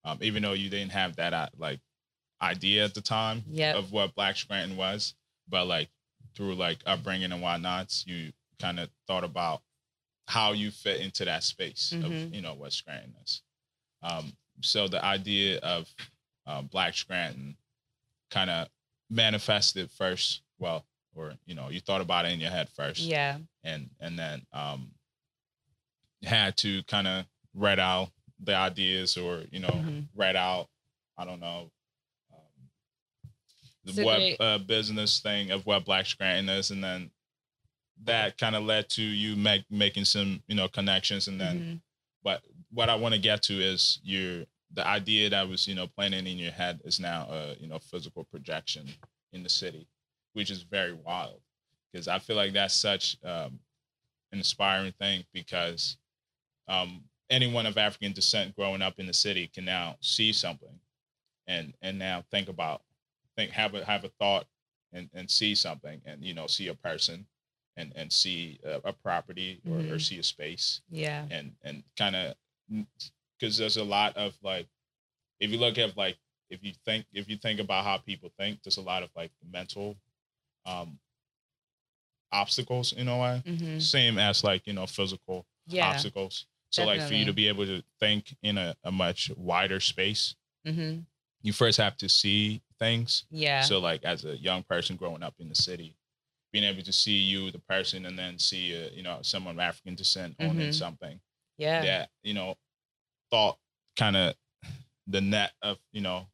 [0.06, 1.80] um, even though you didn't have that uh, like
[2.42, 3.76] idea at the time Yep.
[3.78, 5.16] of what Black Scranton was,
[5.50, 5.90] but like
[6.36, 9.62] through like upbringing and whatnots, you kind of thought about
[10.28, 12.36] how you fit into that space of, Mhm.
[12.36, 13.42] you know, what Scranton is.
[14.04, 15.88] Um, so the idea of
[16.45, 17.56] um, Black Scranton
[18.30, 18.67] kind of
[19.10, 23.38] manifested first, well, or, you know, you thought about it in your head first yeah.
[23.63, 24.91] and and then um
[26.24, 30.08] had to kind of write out the ideas or you know Mhm.
[30.15, 30.69] write out
[31.17, 31.69] i don't know
[32.34, 32.80] um,
[33.84, 34.38] the So web great.
[34.39, 37.12] uh, business thing of what black scranton is and then
[38.04, 41.82] that kind of led to you make making some you know connections and then Mhm.
[42.24, 45.88] but what i want to get to is your the idea that was you know
[45.88, 48.88] planning in your head is now a you know physical projection
[49.34, 49.88] in the city
[50.34, 51.42] which is very wild
[51.92, 53.60] because i feel like that's such um,
[54.32, 55.98] an inspiring thing because
[56.68, 60.80] um, anyone of african descent growing up in the city can now see something
[61.48, 62.82] and and now think about
[63.36, 64.46] think have a have a thought
[64.94, 67.26] and and see something and you know see a person
[67.78, 70.02] and and see a, a property or, or Mhm.
[70.02, 71.26] see a space Yeah.
[71.32, 72.36] and and kind of
[73.42, 74.68] because there's a lot of like
[75.40, 76.18] if you look at like
[76.50, 79.32] if you think if you think about how people think there's a lot of like
[79.52, 79.98] mental
[80.66, 81.00] um
[82.32, 85.90] obstacles in a way hmm same as like you know physical Yeah.
[85.90, 89.80] obstacles so like for you to be able to think in a, a much wider
[89.80, 91.06] space hmm
[91.42, 93.26] you first have to see things.
[93.32, 93.64] Yeah.
[93.64, 95.98] So like as a young person growing up in the city,
[96.52, 99.60] being able to see you, the person, and then see uh, you know someone of
[99.60, 100.74] African descent owning Mhm.
[100.74, 101.20] something
[101.58, 101.82] yeah.
[101.84, 102.56] that you know
[103.32, 103.58] thought
[103.98, 104.36] kind of
[105.08, 106.28] the net of you know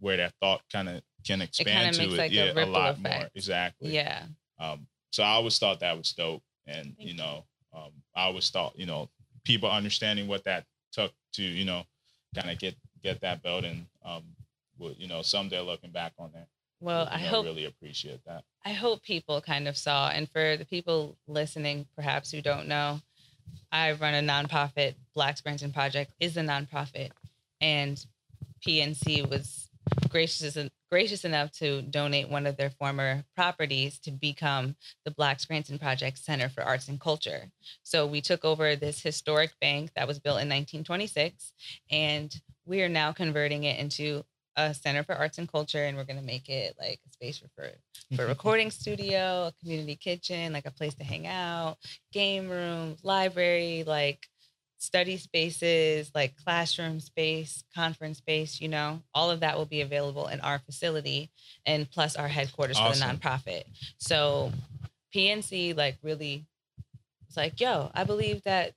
[0.00, 2.72] where that thought kind of can expand to makes, it, like, a yeah, a, ripple
[2.72, 3.90] lot more exactly.
[3.90, 4.24] Yeah.
[4.60, 8.50] Um, so I always thought that was dope, and Thank you know, um, I always
[8.50, 9.08] thought you know
[9.44, 11.84] people understanding what that took to you know
[12.34, 13.86] kind of get get that building.
[14.04, 14.22] Um,
[14.78, 16.46] would you know someday looking back on that,
[16.80, 18.44] Well, you I know, hope really appreciate that.
[18.64, 23.00] I hope people kind of saw, and for the people listening, perhaps who don't know,
[23.70, 24.94] I run a nonprofit.
[25.14, 27.10] Black Scranton Project is a nonprofit,
[27.60, 28.04] and
[28.66, 29.68] PNC was
[30.08, 30.56] gracious
[30.90, 36.18] gracious enough to donate one of their former properties to become the Black Scranton Project
[36.18, 37.50] Center for Arts and Culture.
[37.82, 41.52] So we took over this historic bank that was built in 1926,
[41.90, 42.34] and
[42.64, 44.24] we are now converting it into
[44.58, 47.38] a center for arts and culture, and we're going to make it like a space
[47.38, 47.70] for for
[48.16, 51.76] for a recording studio, a community kitchen, like a place to hang out,
[52.12, 54.28] game room, library, like
[54.78, 60.28] study spaces, like classroom space, conference space, you know, all of that will be available
[60.28, 61.30] in our facility
[61.66, 63.08] and plus our headquarters Awesome.
[63.08, 63.64] for the nonprofit.
[63.98, 64.52] So
[65.14, 66.46] PNC like really
[67.26, 68.72] was like, yo, I believe that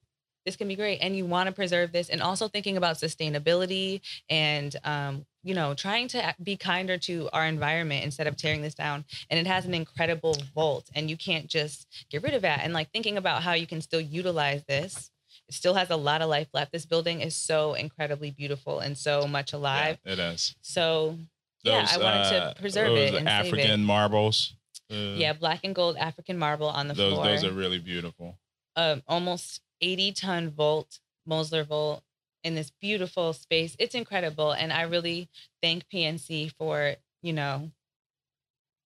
[0.45, 4.01] this can be great and you want to preserve this and also thinking about sustainability
[4.29, 8.75] and um, you know trying to be kinder to our environment instead of tearing this
[8.75, 12.59] down and it has an incredible vault and you can't just get rid of that
[12.63, 15.09] and like thinking about how you can still utilize this
[15.47, 18.97] it still has a lot of life left this building is so incredibly beautiful and
[18.97, 20.55] so much alive Yeah, it is.
[20.61, 21.17] so
[21.63, 23.59] Yeah, I wanted to uh, preserve those it and save it.
[23.59, 24.53] African marbles.
[24.91, 28.37] Uh, yeah black and gold african marble on the those floor those are really beautiful.
[28.75, 32.03] um, almost 80 ton vault, Mosler vault
[32.43, 33.75] in this beautiful space.
[33.79, 34.51] It's incredible.
[34.51, 35.29] And I really
[35.61, 37.71] thank PNC for, you know,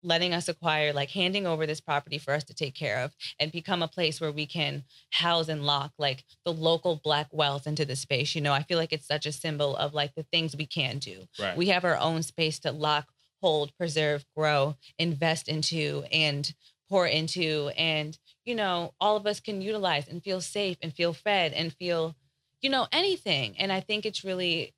[0.03, 3.51] letting us acquire, like handing over this property for us to take care of and
[3.51, 7.87] become a place where we can house and lock like the local black wealth into
[7.87, 8.35] the space.
[8.35, 10.99] You know, I feel like it's such a symbol of like the things we can
[10.99, 11.27] do.
[11.41, 11.57] Right.
[11.57, 13.07] We have our own space to lock,
[13.41, 16.53] hold, preserve, grow, invest into, and
[16.91, 17.71] pour into.
[17.77, 21.73] And, you know, all of us can utilize and feel safe and feel fed and
[21.73, 22.15] feel,
[22.65, 23.55] you know, anything.
[23.59, 24.73] And I think it's really,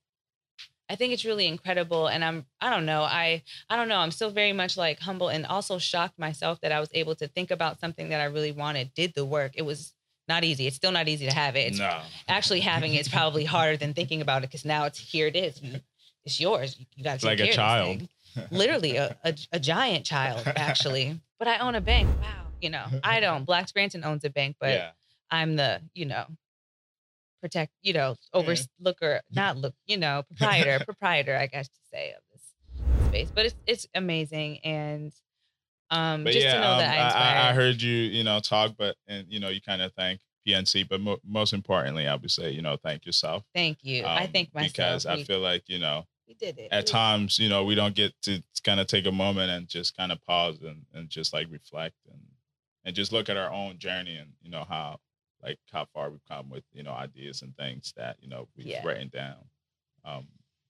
[0.91, 2.09] I think it's really incredible.
[2.09, 5.29] And I'm, I don't know, I, I don't know, I'm still very much like humble
[5.29, 8.51] and also shocked myself that I was able to think about something that I really
[8.51, 9.53] wanted, did the work.
[9.55, 9.93] It was
[10.27, 10.67] not easy.
[10.67, 11.69] It's still not easy to have it.
[11.69, 12.01] It's no.
[12.27, 15.37] actually having it is probably harder than thinking about it because now it's here it
[15.37, 15.63] is.
[16.25, 16.77] It's yours.
[16.97, 18.09] You, got It's to like a child.
[18.51, 21.21] Literally a, a, a giant child, actually.
[21.39, 22.09] But I own a bank.
[22.21, 22.47] Wow.
[22.61, 23.45] You know, I don't.
[23.45, 24.91] Black Scranton owns a bank, but yeah.
[25.31, 26.27] I'm the, you know,
[27.41, 32.23] protect, you know, overlooker, not look, you know, proprietor, proprietor, I guess to say of
[32.33, 33.31] this space.
[33.35, 35.13] But it's it's amazing, and
[35.91, 37.47] um, But just yeah, to know um, that I I.
[37.47, 40.21] I, I heard you, you know, talk, but and you know, you kind of thank
[40.47, 43.45] PNC, but mo- most importantly, I would say, you know, thank yourself.
[43.55, 44.05] Thank you.
[44.05, 44.73] I um, thank myself.
[44.73, 46.69] because I feel like you know, we did it.
[46.73, 49.69] at We- times, you know, we don't get to kind of take a moment and
[49.69, 52.21] just kind of pause and, and just like reflect and
[52.85, 54.99] and just look at our own journey and you know how
[55.47, 58.67] like how far we've come with you know ideas and things that you know we've
[58.67, 58.85] Yeah.
[58.85, 59.37] written down
[60.05, 60.27] um,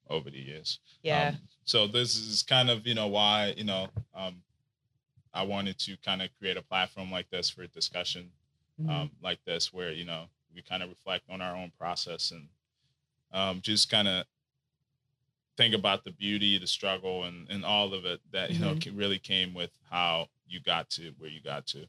[0.08, 0.80] over the years.
[1.02, 1.28] Yeah.
[1.28, 4.42] Um, so this is kind of you know why you know um,
[5.32, 8.30] I wanted to kind of create a platform like this for discussion
[8.80, 8.90] Mhm.
[8.90, 12.48] um, like this where you know we kind of reflect on our own process and
[13.32, 14.26] um, just kind of
[15.56, 18.84] think about the beauty the struggle and, and all of it that you know Mhm.
[18.84, 21.88] ca- really came with how you got to where you got to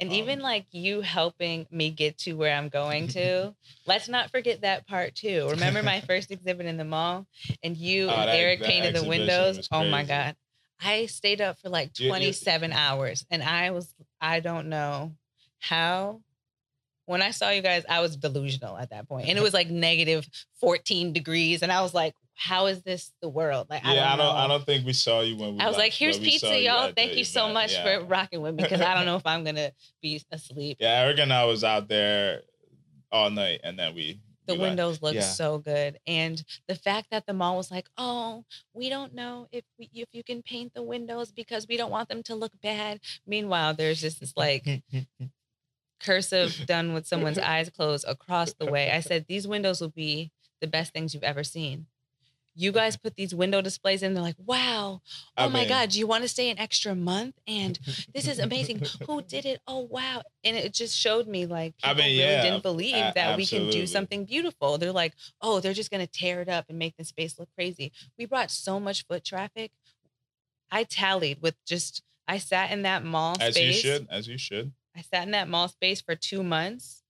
[0.00, 3.54] And even Um, like you helping me get to where I'm going to,
[3.86, 5.48] let's not forget that part too.
[5.50, 7.26] Remember my first exhibit in the mall
[7.62, 9.68] and you Oh, and that- Eric that painted the windows?
[9.70, 10.04] Oh my.
[10.04, 10.36] God.
[10.82, 15.12] I stayed up for like You- you- 27 hours and I was, I don't know
[15.60, 16.20] how.
[17.06, 19.28] When I saw you guys, I was delusional at that point.
[19.28, 20.26] And it was like negative
[20.60, 21.62] 14 degrees.
[21.62, 23.68] And I was like, how is this the world?
[23.70, 24.40] Like, I yeah don't i don't know.
[24.40, 26.48] i don't think we saw you when we I was like, here's but we saw
[26.48, 26.92] pizza, you y'all.
[26.94, 27.54] Thank the you so event.
[27.54, 27.98] much yeah.
[28.00, 30.78] for rocking with me because I don't know if I'm going to be asleep.
[30.80, 32.42] yeah eric and i was out there
[33.12, 34.70] all night and then we the we left.
[34.70, 35.20] windows look Yeah.
[35.22, 38.44] so good and the fact that the mall was like oh
[38.74, 42.08] we don't know if we, if you can paint the windows because we don't want
[42.08, 44.82] them to look bad meanwhile there's just this like
[46.00, 50.30] cursive done with someone's eyes closed across the way i said these windows will be
[50.60, 51.86] the best things you've ever seen
[52.56, 55.00] you guys put these window displays in they're like wow.
[55.36, 57.34] Oh I my mean- god do you want to stay an extra month?
[57.46, 57.78] And
[58.14, 58.82] this is amazing.
[59.06, 59.60] Who did it?
[59.66, 60.22] Oh wow.
[60.44, 63.44] And it just showed me like people I mean, really yeah, didn't believe that we
[63.46, 64.78] can do something beautiful.
[64.78, 67.48] They're like oh they're just going to tear it up and make the space look
[67.56, 67.92] crazy.
[68.18, 69.72] We brought so much foot traffic.
[70.70, 73.84] I tallied with just I sat in that mall As space.
[73.84, 74.72] you should, as you should.
[74.96, 77.02] I sat in that mall space for two months.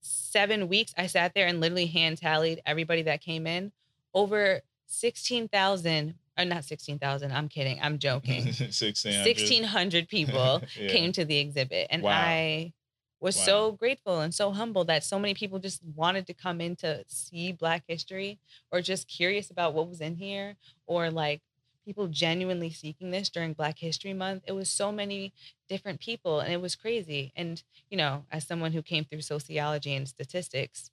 [0.00, 3.70] Seven weeks, I sat there and literally hand tallied everybody that came in.
[4.14, 8.44] Over 16,000, or uh, not 16,000, I'm kidding, I'm joking.
[8.70, 9.24] 1600.
[9.24, 10.88] 1,600 people Yeah.
[10.88, 11.86] came to the exhibit.
[11.90, 12.10] And Wow.
[12.12, 12.72] I
[13.20, 13.42] was Wow.
[13.44, 17.04] so grateful and so humble that so many people just wanted to come in to
[17.08, 18.38] see Black history
[18.70, 21.40] or just curious about what was in here or like
[21.84, 24.44] people genuinely seeking this during Black History Month.
[24.46, 25.32] It was so many
[25.68, 27.32] different people and it was crazy.
[27.36, 30.90] And, you know, as someone who came through sociology and statistics,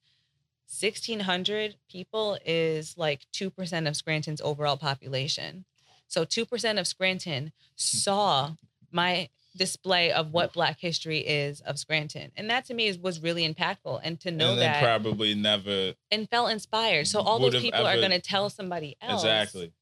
[0.70, 5.66] 1,600 people is like 2% of Scranton's overall population.
[6.08, 7.50] So 2% of Scranton hmm.
[7.76, 8.52] saw
[8.92, 12.32] my display of what Black history is of Scranton.
[12.38, 14.00] And that to me is, was really impactful.
[14.04, 17.08] And to know and that probably never and felt inspired.
[17.08, 19.24] So all those people are going to tell somebody else.
[19.24, 19.74] exactly.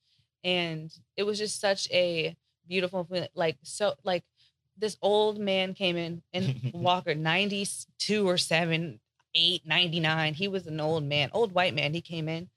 [0.44, 2.36] And it was just such a
[2.68, 3.28] beautiful feeling.
[3.36, 4.24] Like, so, like,
[4.78, 9.00] this old man came in and Walker, 92 or 7,
[9.36, 10.34] 8, 99.
[10.34, 11.94] He was an old man, old white man.
[11.94, 12.50] He came in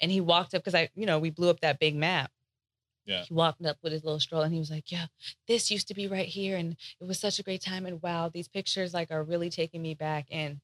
[0.00, 2.30] and he walked up because I, you know, we blew up that big map.
[3.04, 3.22] Yeah.
[3.22, 5.06] He walked up with his little stroll and he was like, Yeah,
[5.48, 6.56] this used to be right here.
[6.56, 7.86] And it was such a great time.
[7.86, 10.26] And wow, these pictures like are really taking me back.
[10.30, 10.60] And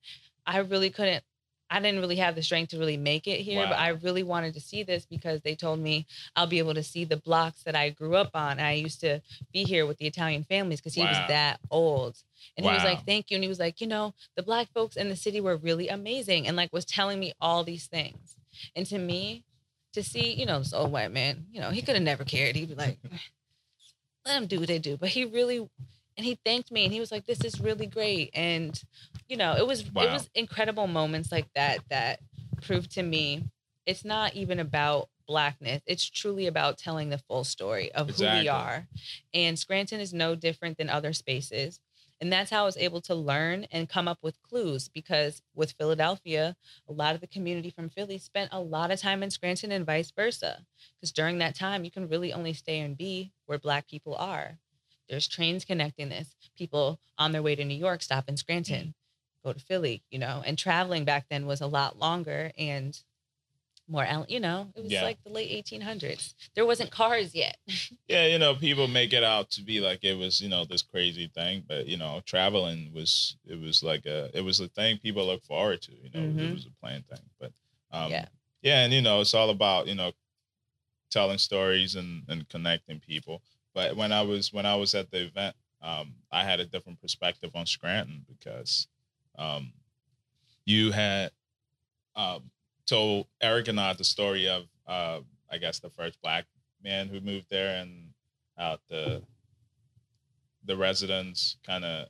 [0.47, 1.25] I really couldn't,
[1.71, 4.55] I didn't really have the strength to really make it here, but I really wanted
[4.55, 7.77] to see this because they told me I'll be able to see the blocks that
[7.77, 8.59] I grew up on.
[8.59, 9.21] I used to
[9.53, 12.17] be here with the Italian families because he was that old.
[12.57, 13.37] And he was like, thank you.
[13.37, 16.47] And he was like, you know, the black folks in the city were really amazing
[16.47, 18.37] and like was telling me all these things.
[18.75, 19.45] And to me,
[19.93, 22.57] to see, you know, this old white man, you know, he could have never cared.
[22.57, 22.99] He'd be like,
[24.25, 24.97] let them do what they do.
[24.97, 25.69] But he really,
[26.19, 28.31] and he thanked me and he was like, this is really great.
[28.35, 28.79] And,
[29.29, 32.21] you know, it was, it was incredible moments like that that
[32.61, 33.45] proved to me
[33.89, 35.81] it's not even about blackness.
[35.87, 38.87] It's truly about telling the full story of who we are.
[39.33, 41.81] And Scranton is no different than other spaces.
[42.21, 45.73] And that's how I was able to learn and come up with clues because with
[45.73, 46.55] Philadelphia,
[46.87, 49.87] a lot of the community from Philly spent a lot of time in Scranton and
[49.87, 50.67] vice versa.
[51.01, 54.59] Because during that time, you can really only stay and be where Black people are.
[55.09, 56.35] There's trains connecting this.
[56.57, 58.95] People on their way to New York stop in Scranton,
[59.45, 62.99] go to Philly, you know, and traveling back then was a lot longer and
[63.89, 65.03] more, you know, it was Yeah.
[65.05, 66.35] like the late 1800s.
[66.55, 67.59] There wasn't cars yet.
[68.09, 70.81] Yeah, you know, people make it out to be like it was, you know, this
[70.81, 74.99] crazy thing, but you know, traveling was it was like a it was a thing
[74.99, 75.93] people look forward to.
[75.93, 76.55] You know, it Mhm.
[76.55, 77.53] was a planned thing, but
[77.91, 78.29] um, Yeah.
[78.63, 80.13] yeah, and you know, it's all about you know
[81.11, 83.43] telling stories and and connecting people.
[83.79, 87.01] But when I was when I was at the event, um, I had a different
[87.01, 88.89] perspective on Scranton because
[89.39, 89.73] um,
[90.65, 91.31] you had
[92.17, 92.51] um,
[92.87, 96.47] told Eric and I the story of uh, I guess the first black
[96.83, 98.09] man who moved there and
[98.59, 99.23] out the
[100.65, 102.09] the residents kind of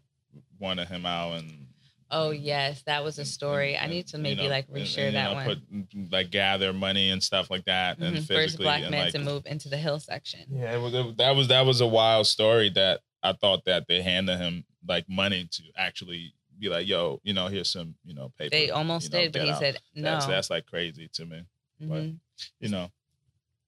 [0.59, 1.67] wanted him out and
[2.11, 2.83] Oh, yes.
[2.87, 3.77] That was a and- story.
[3.77, 5.47] I need to maybe you know, like and- and, reshare you that know, one.
[5.93, 8.19] Put like gather money and stuff like that, and Mhm.
[8.21, 10.47] physically First black and man like to move into the hill section.
[10.51, 13.87] yeah, it was, it- that was that was a wild story that I thought that
[13.89, 18.15] they handed him like money to actually be like, yo, you know, here's some, you
[18.15, 18.51] know, paper.
[18.51, 19.59] They almost know, did, but he out.
[19.61, 20.03] said no.
[20.13, 21.43] That's that's like crazy to me.
[21.83, 22.19] Mhm.
[22.61, 22.91] You know,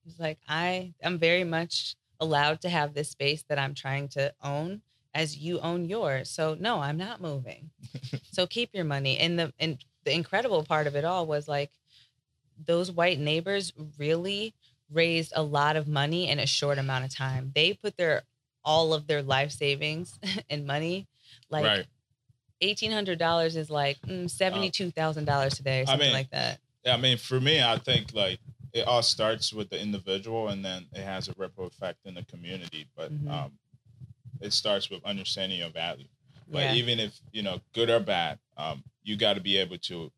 [0.05, 4.33] He's like, I am very much allowed to have this space that I'm trying to
[4.43, 4.81] own
[5.15, 6.31] as you own yours.
[6.31, 7.71] So no, I'm not moving.
[8.33, 9.19] so keep your money.
[9.19, 11.71] And the and the incredible part of it all was like
[12.67, 14.55] those white neighbors really
[14.93, 17.53] raised a lot of money in a short amount of time.
[17.55, 18.23] They put their
[18.65, 20.19] all of their life savings
[20.51, 21.07] and money
[21.49, 21.87] like right?
[22.61, 26.13] eighteen hundred dollars is like mm, seventy two thousand dollars today or I something mean,
[26.13, 26.59] like that.
[26.85, 28.39] Yeah, I mean, for me, I think like
[28.73, 32.25] it all starts with the individual, and then it has a ripple effect in the
[32.25, 32.87] community.
[32.97, 33.31] But Mhm.
[33.31, 33.53] um,
[34.41, 36.09] it starts with understanding your value.
[36.49, 36.75] But Yeah.
[36.75, 40.13] even if you know, good or bad, um, you got to be able to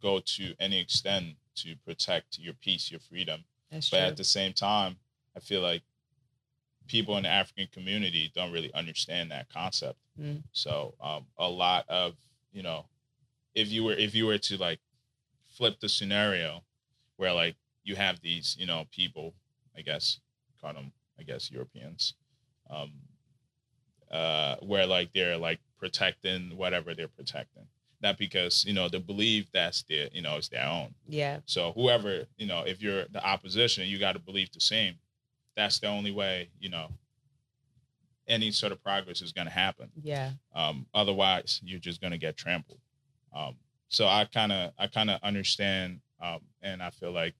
[0.00, 3.44] go to any extent to protect your peace, your freedom.
[3.70, 4.06] That's But true.
[4.06, 4.98] at the same time,
[5.36, 5.82] I feel like
[6.86, 9.98] people in the African community don't really understand that concept.
[10.20, 10.42] Mm.
[10.52, 12.14] So um, a lot of
[12.52, 12.86] you know,
[13.54, 14.80] if you were if you were to like
[15.56, 16.62] flip the scenario
[17.16, 19.34] where like you have these you know people,
[19.76, 20.20] I guess
[20.60, 22.14] call them I guess Europeans,
[22.70, 22.92] um,
[24.14, 27.66] uh, where like they're like protecting whatever they're protecting,
[28.00, 30.94] not because you know they believe that's their you know it's their own.
[31.08, 31.40] yeah.
[31.46, 34.94] So whoever, you know, if you're the opposition, you got to believe the same.
[35.56, 36.88] That's the only way, you know,
[38.26, 39.90] any sort of progress is going to happen.
[40.02, 40.30] Yeah.
[40.54, 42.80] Um, otherwise, you're just going to get trampled.
[43.36, 43.56] Um,
[43.88, 47.34] so I kind of, I kind of understand, um, and I feel like,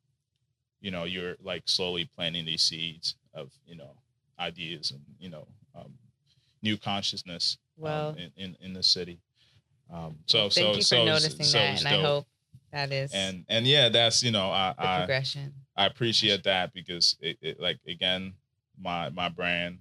[0.81, 3.91] you know, you're like slowly planting these seeds of you know
[4.39, 5.93] ideas and you know um,
[6.65, 9.21] new consciousness um, in, in in the city.
[9.93, 12.27] Um, so thank so you for so noticing so that, and I hope
[12.73, 15.53] that is and and yeah, that's you know I I, progression.
[15.77, 18.35] I appreciate that because it, it like again
[18.81, 19.79] my my brand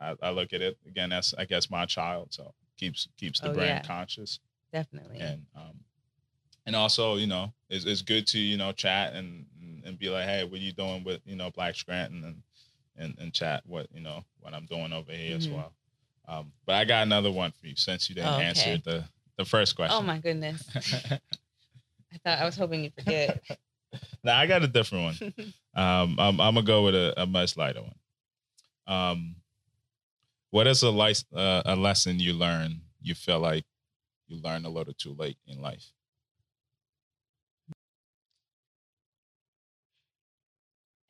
[0.00, 3.50] I, I look at it again that's I guess my child so keeps keeps the
[3.50, 3.86] Oh, brand yeah.
[3.86, 4.40] conscious
[4.72, 5.18] Definitely.
[5.20, 5.78] and um
[6.66, 9.46] and also you know it's, it's good to you know chat and
[9.84, 12.42] and be like hey what you doing with you know Black Scranton and
[12.96, 15.52] and and chat what you know what I'm doing over here as Mhm.
[15.52, 15.72] well
[16.28, 18.44] um but I got another one for you since you didn't Oh, okay.
[18.44, 19.04] answer the
[19.38, 20.62] the first question Oh my goodness.
[20.74, 23.42] I thought I was hoping you'd forget.
[24.24, 25.34] now I got a different one
[25.74, 27.94] Um, I'm, I'm gonna go with a, a much lighter one.
[28.86, 29.36] Um,
[30.50, 33.64] what is a life, uh, a lesson you learn you feel like
[34.28, 35.92] you learned a little too late in life?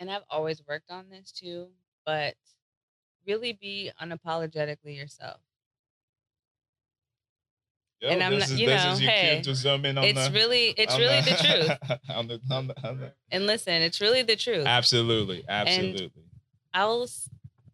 [0.00, 1.68] and I've always worked on this too,
[2.04, 2.34] but
[3.26, 5.40] really be unapologetically yourself.
[8.04, 10.04] And I'm this not- is, you know, is your cue hey, to zoom in on
[10.04, 10.34] It's the.
[10.34, 11.78] really it's really the truth.
[11.88, 14.66] the, on the, the- And listen, it's really the truth.
[14.66, 16.10] absolutely, absolutely.
[16.74, 17.06] I'll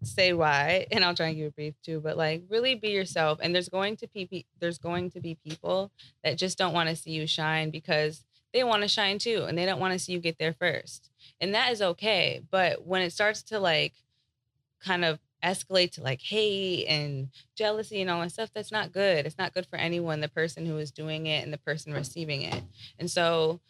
[0.02, 2.00] say why, and I'll try and give you a brief too.
[2.00, 3.38] But like, really be yourself.
[3.42, 5.90] And there's going to be there's going to be people
[6.22, 8.22] that just don't want to see you shine because
[8.52, 11.10] they want to shine too, and they don't want to see you get there first.
[11.40, 12.42] And that is okay.
[12.50, 13.94] But when it starts to like,
[14.84, 19.26] kind of escalate to like hate and jealousy and all that stuff, that's not good.
[19.26, 22.42] It's not good for anyone, the person who is doing it and the person receiving
[22.42, 22.62] it.
[22.98, 23.60] And so,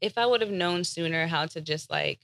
[0.00, 2.20] if I would have known sooner how to just like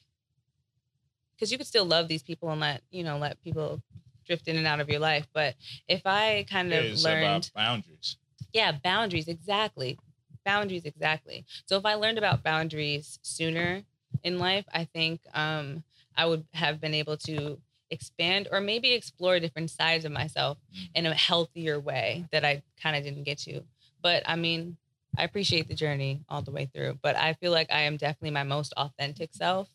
[1.34, 3.80] because you could still love these people and let you know let people
[4.26, 5.54] drift in and out of your life but
[5.88, 8.16] if i kind of It's learned about boundaries.
[8.52, 9.98] yeah boundaries exactly
[10.44, 13.82] boundaries exactly so if i learned about boundaries sooner
[14.22, 15.82] in life i think um
[16.16, 17.58] i would have been able to
[17.90, 20.88] expand or maybe explore different sides of myself Mm.
[20.94, 23.62] in a healthier way that i kind of didn't get to
[24.02, 24.76] but i mean
[25.18, 28.30] i appreciate the journey all the way through but i feel like i am definitely
[28.30, 29.68] my most authentic self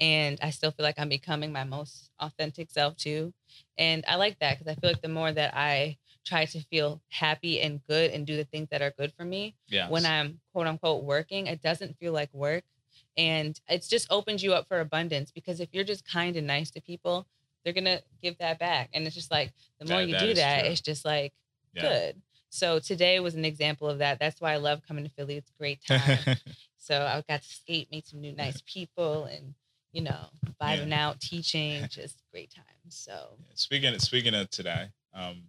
[0.00, 3.32] and I still feel like I'm becoming my most authentic self too.
[3.76, 7.00] And I like that because I feel like the more that I try to feel
[7.08, 9.88] happy and good and do the things that are good for me Yeah.
[9.88, 12.62] when I'm quote unquote working, it doesn't feel like work.
[13.16, 16.70] And it's just opens you up for abundance because if you're just kind and nice
[16.72, 17.26] to people,
[17.68, 18.88] they're gonna give that back.
[18.94, 20.70] And it's just like the more That- you that do that, true.
[20.70, 21.34] it's just like
[21.74, 21.82] yeah.
[21.82, 22.22] good.
[22.48, 24.18] So today was an example of that.
[24.18, 25.36] That's why I love coming to Philly.
[25.36, 26.36] It's a great time.
[26.80, 29.52] So I got to skate, meet some new nice people, and
[29.92, 32.64] you know, vibing out, teaching, just great time.
[32.88, 35.42] So speaking of, speaking of today, um,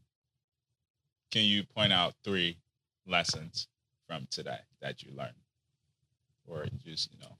[1.32, 2.58] can you point out three
[3.08, 3.68] lessons
[4.06, 5.32] from today that you learned,
[6.46, 7.38] or just you know,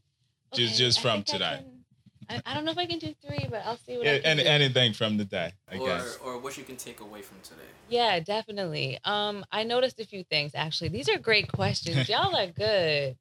[0.54, 1.64] just Okay, just I from think I today?
[1.64, 1.86] can-
[2.30, 4.18] I, I don't know if I can do three, but I'll see what I Yeah,
[4.20, 4.50] can any, do.
[4.50, 6.18] anything from the day, I or, guess.
[6.24, 7.62] or what you can take away from today.
[7.88, 9.00] Yeah, definitely.
[9.04, 10.90] Um, I noticed a few things actually.
[10.90, 12.08] These are great questions.
[12.10, 13.18] Y'all are good.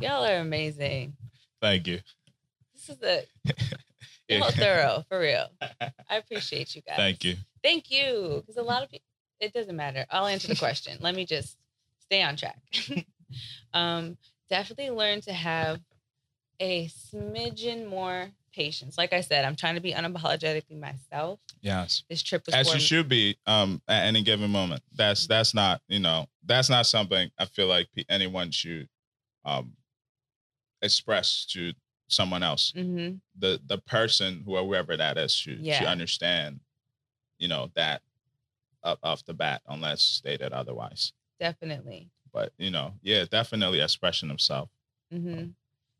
[0.00, 1.14] Y'all are amazing.
[1.60, 2.00] Thank you.
[2.74, 3.22] This is a
[4.28, 5.48] y'all thorough for real.
[6.08, 6.96] I appreciate you guys.
[6.96, 7.36] Thank you.
[7.62, 8.42] Thank you.
[8.46, 9.04] Because a lot of people,
[9.40, 10.06] it doesn't matter.
[10.10, 10.98] I'll answer the question.
[11.00, 11.56] Let me just
[12.00, 12.58] stay on track.
[13.74, 14.16] um,
[14.48, 15.80] definitely learn to have
[16.60, 18.98] a smidgen more patience.
[18.98, 21.38] Like I said, I'm trying to be unapologetically myself.
[21.60, 22.02] Yes.
[22.08, 24.82] This trip was As you should be, um, at any given moment.
[24.94, 28.88] That's that's not you know that's not something I feel like anyone should,
[29.44, 29.72] um,
[30.82, 31.72] express to
[32.08, 32.72] someone else.
[32.74, 36.58] hmm the the person who whoever that is should should understand
[37.38, 38.02] you know that
[38.82, 42.08] up off the bat unless stated otherwise Definitely.
[42.32, 44.70] but you know yeah definitely expression of self
[45.12, 45.44] hmm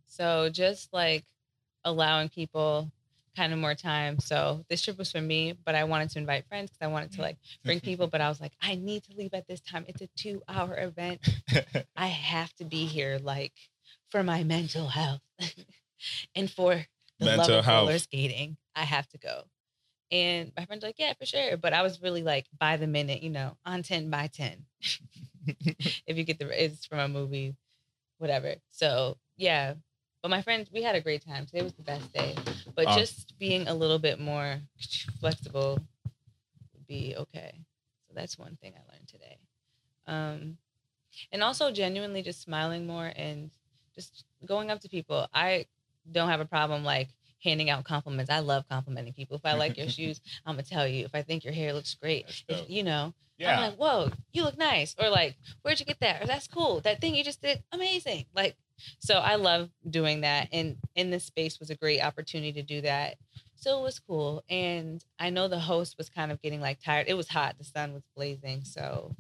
[0.09, 1.25] So just like
[1.85, 2.91] allowing people
[3.37, 4.19] kind of more time.
[4.19, 7.13] So this trip was for me, but I wanted to invite friends because I wanted
[7.13, 7.23] to mm.
[7.23, 8.09] like bring people.
[8.09, 9.85] But I was like, I need to leave at this time.
[9.87, 11.21] It's a two hour event.
[11.97, 13.53] I have to be here like
[14.11, 15.21] for my mental health
[16.35, 16.85] and for
[17.21, 18.57] the love Mental of roller skating.
[18.75, 19.43] I have to go.
[20.11, 21.57] And my friend's like, yeah, for sure.
[21.57, 24.65] But I was really like by the minute, you know, on 10 by 10.
[25.47, 27.55] if you get the, it's from a movie,
[28.19, 28.57] whatever.
[28.71, 29.75] So yeah.
[30.29, 31.47] But my friends, we had a great time.
[31.47, 32.35] Today was the best day.
[32.75, 33.01] But Awesome.
[33.01, 34.61] just being a little bit more
[35.21, 35.79] flexible
[36.75, 37.55] would be okay.
[38.07, 39.39] So that's one thing I learned today.
[40.07, 40.59] Um,
[41.33, 43.51] and also genuinely just smiling more and
[43.95, 45.27] just going up to people.
[45.33, 45.65] I
[46.13, 47.09] don't have a problem like
[47.43, 48.31] handing out compliments.
[48.31, 49.37] I love complimenting people.
[49.39, 51.07] If I like your shoes, I'm gonna tell you.
[51.07, 54.59] If I think your hair looks great, if, you know, I'm like, whoa, you look
[54.59, 54.95] nice.
[54.99, 56.23] Or like, where'd you get that?
[56.23, 56.81] Or that's cool.
[56.81, 58.27] That thing you just did, amazing.
[58.35, 58.57] Like,
[58.99, 60.49] so I love doing that.
[60.53, 63.17] And in this space was a great opportunity to do that.
[63.57, 64.45] So it was cool.
[64.49, 67.07] And I know the host was kind of getting like tired.
[67.09, 67.57] It was hot.
[67.59, 68.63] The sun was blazing.
[68.65, 69.17] So,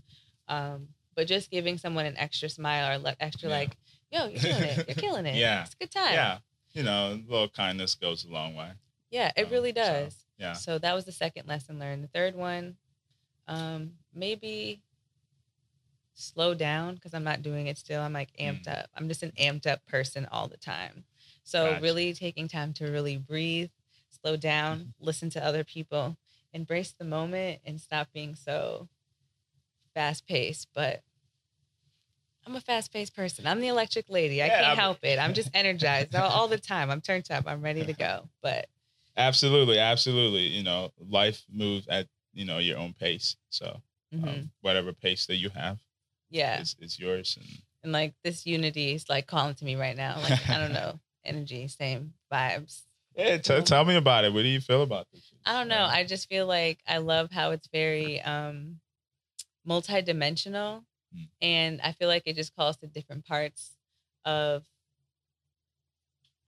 [0.49, 3.57] um, but just giving someone an extra smile or extra Yeah.
[3.57, 3.77] like,
[4.13, 4.87] yo, you're doing it.
[4.89, 5.35] You're killing it.
[5.39, 5.63] Yeah.
[5.65, 6.13] It's a good time.
[6.15, 6.39] Yeah.
[6.73, 8.71] You know, a little kindness goes a long way.
[9.11, 10.25] Yeah, it Um, really so, does.
[10.39, 10.53] Yeah.
[10.53, 12.05] So that was the second lesson learned.
[12.05, 12.77] The third one,
[13.49, 14.83] um, maybe
[16.19, 18.03] slow down because I'm not doing it still.
[18.03, 18.79] I'm like amped Mm.
[18.81, 18.91] up.
[18.97, 21.05] I'm just an amped up person all the time.
[21.45, 21.83] So Gotcha.
[21.83, 23.71] really taking time to really breathe,
[24.09, 25.05] slow down, Mm-hmm.
[25.05, 26.17] listen to other people,
[26.53, 28.89] embrace the moment, and stop being so
[29.95, 30.69] fast paced.
[30.75, 31.03] But
[32.47, 33.47] I'm a fast paced person.
[33.47, 34.43] I'm the electric lady.
[34.43, 35.19] I can't I'm- help it.
[35.19, 36.91] I'm just energized all, all the time.
[36.91, 37.45] I'm turned up.
[37.47, 38.29] I'm ready to go.
[38.43, 38.67] But
[39.17, 40.47] Absolutely, absolutely.
[40.47, 43.37] You know, life moves at you know your own pace.
[43.51, 43.81] So
[44.15, 44.23] mhm.
[44.29, 45.79] um, whatever pace that you have
[46.31, 46.61] yeah.
[46.61, 47.39] it's, is yours.
[47.41, 47.49] And
[47.85, 50.19] and like this unity is like calling to me right now.
[50.21, 52.83] Like I don't know, energy, same vibes.
[53.17, 54.33] yeah, t- tell me about it.
[54.33, 55.33] What do you feel about this?
[55.47, 55.85] I don't know.
[55.85, 58.81] I just feel like I love how it's very um
[59.67, 60.83] multidimensional
[61.17, 61.29] Mm.
[61.41, 63.73] and I feel like it just calls to different parts
[64.27, 64.63] of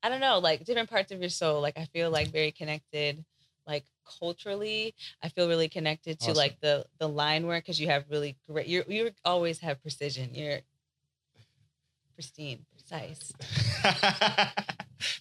[0.03, 1.61] I don't know, like different parts of your soul.
[1.61, 3.24] Like I feel like very connected
[3.66, 3.85] like
[4.18, 4.94] culturally.
[5.22, 6.36] I feel really connected to Awesome.
[6.36, 10.34] like the the line work cuz you have really great you you always have precision.
[10.34, 10.61] You're
[12.14, 13.32] pristine, precise.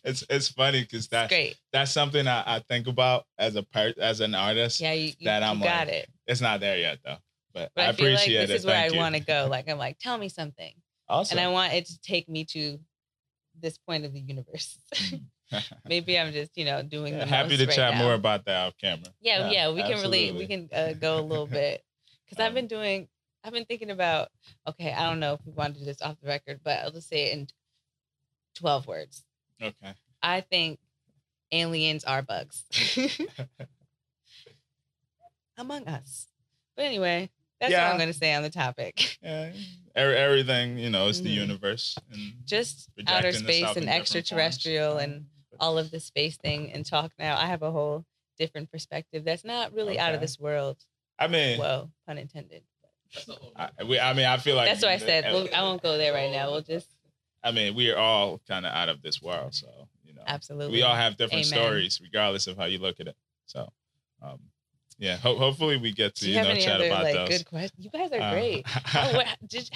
[0.04, 1.56] it's it's funny because that's great.
[1.72, 4.82] that's something I, I think about as a part as an artist.
[4.82, 6.10] Yeah, you, you, that I'm got like, it.
[6.28, 7.18] It's not there yet though,
[7.54, 8.56] but, But I, I, feel like appreciate this it.
[8.56, 9.00] is where I Thank you.
[9.00, 9.48] want to go.
[9.50, 10.74] Like I'm like, tell me something,
[11.08, 11.38] Awesome.
[11.38, 12.80] and I want it to take me to
[13.62, 14.78] this point of the universe.
[14.96, 15.24] Mm.
[15.88, 18.04] Maybe I'm just you know doing Yeah, the happy to right chat now.
[18.04, 19.14] more about that off camera.
[19.22, 21.84] Yeah, yeah, we can really we can uh, go a little bit
[22.26, 23.08] because I've Um, been doing.
[23.44, 24.30] I've been thinking about.
[24.68, 26.92] Okay, I don't know if we want to do this off the record, but I'll
[26.92, 27.48] just say it in
[28.56, 29.24] twelve words.
[29.62, 29.94] Okay.
[30.22, 30.80] I think
[31.52, 32.64] aliens are bugs
[35.58, 36.28] among us.
[36.76, 37.30] But anyway,
[37.60, 37.86] that's Yeah.
[37.86, 39.18] all I'm going to say on the topic.
[39.24, 39.52] Yeah,
[39.98, 41.42] er- everything you know is the Mhm.
[41.42, 45.04] universe and Just outer space and extraterrestrial forms.
[45.04, 45.26] and
[45.60, 47.38] all of the space thing and talk now.
[47.38, 48.06] I have a whole
[48.38, 50.78] different perspective that's not really out of this world.
[51.18, 52.64] I mean, Well, pun intended.
[53.56, 55.26] I, we, I mean, I feel like That's what I said.
[55.34, 56.52] We'll, I won't go there right now.
[56.52, 56.88] We'll just
[57.44, 59.68] I mean, we are all kind of out of this world, so
[60.04, 60.74] you know, absolutely.
[60.78, 61.60] we all have different Amen.
[61.60, 63.16] stories, regardless of how you look at it.
[63.46, 63.72] So,
[64.22, 64.40] um,
[64.98, 67.30] yeah, ho- hopefully we get to Do you, you, know chat other about like those.
[67.30, 67.86] good questions?
[67.86, 68.66] You guys are Um, great.
[68.96, 69.70] oh, what, did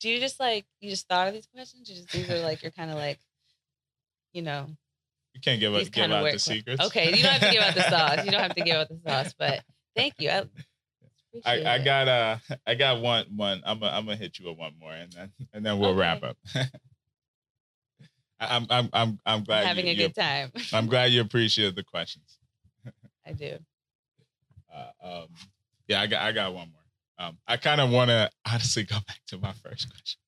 [0.00, 1.88] do you just like you just thought of these questions?
[1.88, 3.20] You just these are like you're kind of like,
[4.32, 4.66] you know,
[5.34, 6.84] you can't give, these give out the secrets.
[6.86, 8.24] Okay, you don't have to give out the sauce.
[8.24, 9.62] You don't have to give out the sauce, but
[9.96, 10.30] thank you.
[10.30, 10.44] I,
[11.44, 13.62] I, I got uh I got one one.
[13.64, 16.22] I'm gonna I'm gonna hit you with one more and then and then we'll wrap
[16.22, 16.36] up.
[18.40, 20.50] I'm I'm I'm I'm glad having you, a good time.
[20.72, 22.38] I'm glad you appreciate the questions.
[23.26, 23.56] I do.
[24.74, 25.28] Uh, um,
[25.86, 27.26] yeah, I got I got one more.
[27.26, 30.18] Um, I kind of want to honestly go back to my first question.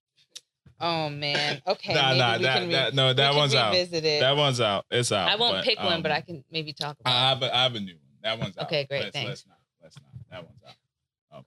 [0.84, 1.62] Oh man.
[1.66, 1.94] Okay.
[1.94, 3.74] nah, maybe nah, that, can re- that no, that one's out.
[3.74, 3.90] it.
[3.90, 4.84] That one's out.
[4.90, 5.28] It's out.
[5.28, 7.42] I won't pick one, but um, I can maybe talk I about.
[7.42, 8.00] have a, I have a new one.
[8.22, 8.66] That one's out.
[8.66, 9.28] Okay, great, Let's, thanks.
[9.28, 9.56] Let's not.
[9.82, 10.10] Let's not.
[10.30, 11.38] That one's out.
[11.38, 11.44] Um,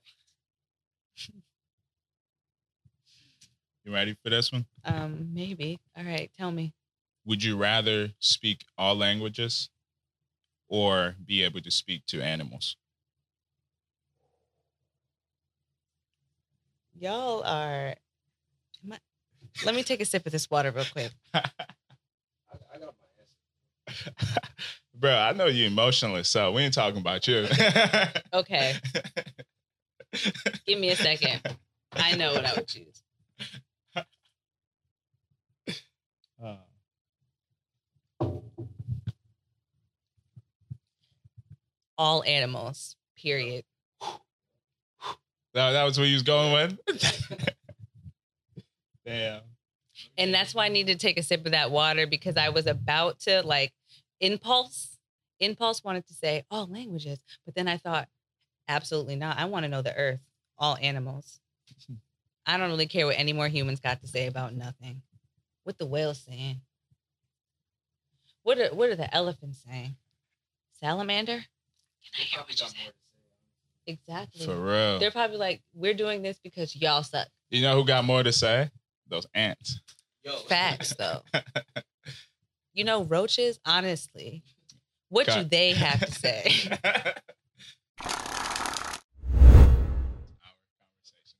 [3.84, 4.66] you ready for this one?
[4.84, 5.78] Um, maybe.
[5.96, 6.30] All right.
[6.36, 6.74] Tell me.
[7.24, 9.70] Would you rather speak all languages
[10.68, 12.76] or be able to speak to animals?
[16.98, 17.94] Y'all are.
[18.84, 18.98] am I-
[19.64, 21.10] Let me take a sip of this water real quick.
[24.94, 27.46] Bro, I know you emotionless, so we ain't talking about you.
[28.32, 28.74] Okay.
[30.66, 31.40] Give me a second.
[31.92, 33.02] I know what I would choose.
[36.42, 36.56] Uh,
[41.96, 42.96] All animals.
[43.16, 43.64] Period.
[44.00, 46.78] that, that was what you was going with?
[49.08, 49.40] Damn.
[50.16, 52.66] And that's why I need to take a sip of that water because I was
[52.66, 53.72] about to like
[54.20, 54.98] impulse.
[55.40, 58.08] Impulse wanted to say all languages, but then I thought,
[58.68, 59.38] absolutely not.
[59.38, 60.20] I want to know the earth,
[60.58, 61.40] all animals.
[62.44, 65.02] I don't really care what any more humans got to say about nothing.
[65.64, 66.60] What the whales saying?
[68.42, 69.96] What are what are the elephants saying?
[70.80, 71.38] Salamander?
[71.38, 71.44] Can
[72.18, 72.92] I hear what you say?
[73.86, 74.44] Exactly.
[74.44, 74.98] For real.
[74.98, 77.28] They're probably like, we're doing this because y'all suck.
[77.50, 78.70] You know who got more to say?
[79.08, 79.80] Those ants.
[80.24, 80.36] Yo.
[80.48, 81.22] Facts though.
[82.74, 84.44] You know, roaches, honestly,
[85.08, 86.52] what do they have to say?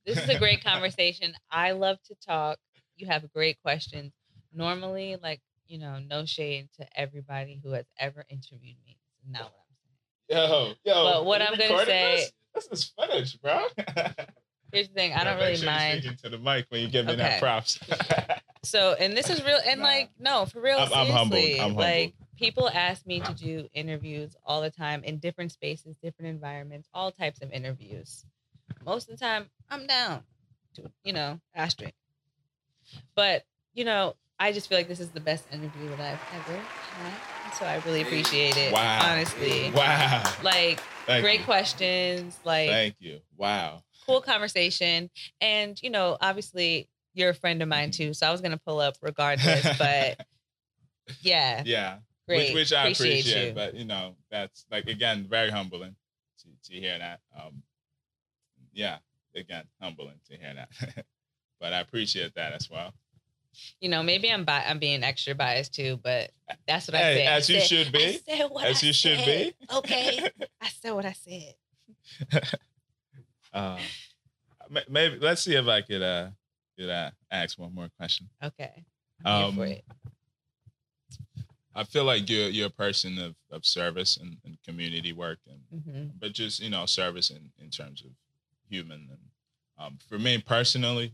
[0.05, 1.33] this is a great conversation.
[1.49, 2.57] I love to talk.
[2.97, 4.11] You have great questions.
[4.53, 8.97] Normally, like you know, no shade to everybody who has ever interviewed me.
[9.21, 10.49] It's not what I'm saying.
[10.85, 11.03] Yo, yo.
[11.13, 12.67] But what I'm gonna say- This?
[12.69, 13.65] this is footage, bro.
[14.71, 14.85] saying.
[14.85, 16.01] Here's the thing, I Yeah, don't make really sure you're mind.
[16.03, 17.79] Speaking to the mic when you give me that props.
[18.61, 19.85] So, and this is real, and Nah.
[19.85, 21.59] like, no, for real, I'm- I'm humbled.
[21.61, 26.29] I'm like, people ask me to do interviews all the time in different spaces, different
[26.29, 28.25] environments, all types of interviews.
[28.83, 30.23] Most of the time, I'm down
[30.75, 31.93] to, you know, asterisk.
[33.15, 36.57] But, you know, I just feel like this is the best interview that I've ever
[36.59, 37.53] had.
[37.53, 38.73] So I really appreciate it.
[38.73, 38.99] Wow.
[39.03, 39.71] Honestly.
[39.73, 40.23] wow.
[40.43, 41.45] Like, Thank great you.
[41.45, 42.37] questions.
[42.43, 43.21] Like, Thank you.
[43.37, 43.83] Wow.
[44.09, 45.09] Cool conversation.
[45.41, 48.03] And, you know, obviously you're a friend of mine Mm-hmm.
[48.09, 48.13] too.
[48.13, 49.65] So I was gonna pull up regardless.
[49.77, 50.25] But
[51.21, 51.97] yeah, yeah,
[52.27, 52.49] great.
[52.49, 53.47] which, which I appreciate, appreciate.
[53.49, 53.53] you.
[53.53, 55.95] But you know, that's like again very humbling
[56.39, 57.19] to, to hear that.
[57.35, 57.63] Um,
[58.73, 58.97] yeah,
[59.35, 61.05] again humbling to hear that.
[61.59, 62.93] but I appreciate that as well.
[63.81, 66.29] you know, maybe I'm bi- I'm being extra biased too, but
[66.67, 67.27] that's what I Hey, said.
[67.27, 68.05] I as you said- should be.
[68.05, 69.53] I said what As I you should be.
[69.73, 70.29] Okay.
[70.61, 71.55] I said what I said.
[73.53, 73.79] Uh,
[74.89, 76.27] maybe let's see if I could uh
[76.77, 78.29] could uh, ask one more question.
[78.43, 78.83] Okay.
[79.25, 79.83] Um, for it.
[81.75, 85.83] I feel like you're you're a person of, of service and, and community work and
[85.83, 88.11] hmm but just you know service in, in terms of
[88.69, 89.19] human and
[89.77, 91.13] um, for me personally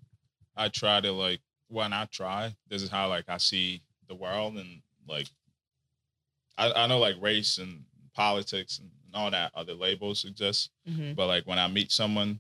[0.56, 4.56] i try to like when i try this is how like i see the world
[4.56, 5.28] and like
[6.58, 7.84] i, I know like race and
[8.16, 12.40] politics and all that other labels exist hmm but like when i meet someone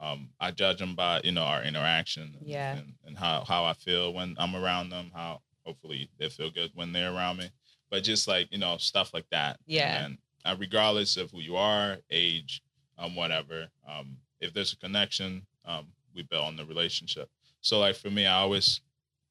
[0.00, 2.76] um, i judge them by you know our interaction and, Yeah.
[2.76, 6.70] and, and how, how i feel when i'm around them how hopefully they feel good
[6.74, 7.50] when they're around me
[7.90, 10.04] but just like you know stuff like that Yeah.
[10.04, 12.62] and uh, regardless of who you are age
[12.98, 17.28] um whatever um if there's a connection um we build on the relationship
[17.60, 18.80] so like for me i always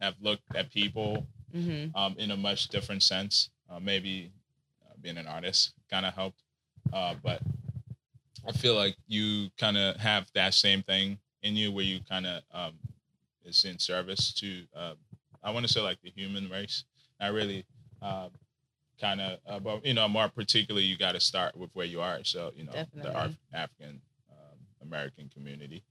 [0.01, 3.49] have looked at people hmm um, in a much different sense.
[3.69, 4.31] Uh, maybe
[4.85, 6.43] uh, being an artist kind of helped,
[6.93, 7.41] uh, but
[8.47, 12.25] I feel like you kind of have that same thing in you, where you kind
[12.25, 12.73] of um,
[13.45, 14.63] is in service to.
[14.75, 14.93] Uh,
[15.43, 16.83] I want to say like the human race.
[17.19, 17.65] I really
[18.01, 18.29] uh,
[19.01, 22.01] kind of, uh, but you know, more particularly, you got to start with where you
[22.01, 22.23] are.
[22.23, 25.83] So you know, the Af- African um, American community.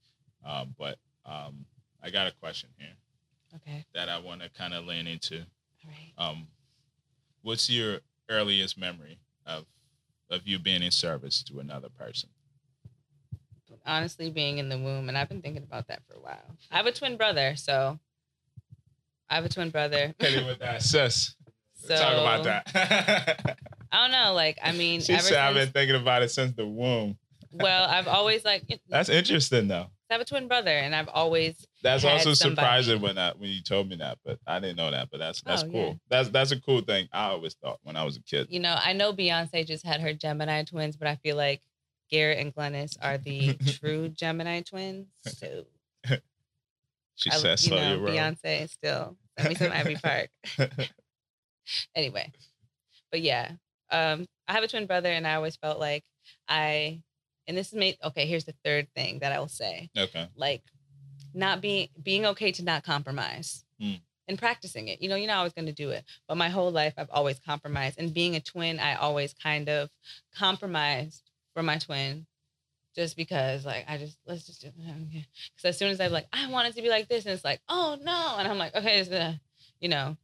[0.45, 1.65] Um, but um,
[2.03, 2.95] I got a question here
[3.57, 3.85] Okay.
[3.95, 6.13] that I want to kind of lean into All right.
[6.31, 6.47] um,
[7.43, 9.65] what's your earliest memory of
[10.31, 12.31] of you being in service to another person?
[13.85, 16.57] Honestly, being in the womb, and I've been thinking about that for a while.
[16.73, 17.99] I have a twin brother, so
[19.31, 20.13] I have a twin brother.
[20.19, 21.37] Hit it with that, sis.
[21.75, 23.59] So Talk about that.
[23.93, 24.33] I don't know.
[24.35, 27.17] Like, I mean, she said, "I've been thinking about it since the womb."
[27.53, 29.87] well, I've always like That's interesting, though.
[30.11, 32.65] I have a twin brother, and I've always That's also somebody.
[32.65, 35.09] surprising when I, when you told me that, but I didn't know that.
[35.11, 35.87] But that's that's Oh, cool.
[35.89, 35.95] yeah.
[36.09, 37.09] That's that's a cool thing.
[37.13, 38.47] I always thought when I was a kid.
[38.51, 41.61] you know, I know Beyonce just had her Gemini twins, but I feel like
[42.11, 45.07] Garrett and Glynis are the true Gemini twins.
[45.27, 45.65] So
[47.17, 50.29] She I, said, you "So know, you're wrong." Beyonce still send me some Ivy Park.
[51.95, 52.31] anyway,
[53.11, 53.53] but yeah,
[53.91, 56.05] um, I have a twin brother, and I always felt like
[56.49, 57.01] I,
[57.49, 58.27] and this is made okay.
[58.27, 60.29] Here's the third thing that I will say: okay.
[60.37, 60.63] like
[61.35, 63.65] not being being okay to not compromise.
[63.81, 64.01] Mm.
[64.29, 66.73] And practicing it, you know, you're not always going to do it, but my whole
[66.73, 68.01] life I've always compromised.
[68.01, 69.89] And being a twin, I always kind of
[70.37, 72.27] compromised for my twin,
[72.97, 75.25] just because, like, I just let's just do Because
[75.65, 77.61] as soon as I'm like, I want it to be like this, and it's like,
[77.69, 79.39] oh no, and I'm like, okay, it's the,
[79.79, 80.17] you know,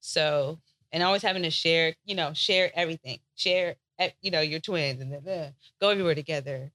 [0.00, 0.58] so
[0.92, 3.76] and always having to share, you know, share everything, share,
[4.20, 6.70] you know, your twins, and then go everywhere together.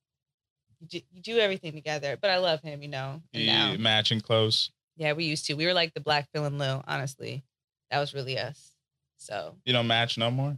[0.80, 3.22] You do, you do everything together, but I love him, you know.
[3.34, 4.72] And now, matching clothes.
[4.98, 5.54] yeah, we used to.
[5.54, 7.44] We were like the Black Phil and Lil, honestly.
[7.92, 8.72] That was really us.
[9.18, 10.58] So You don't match no more.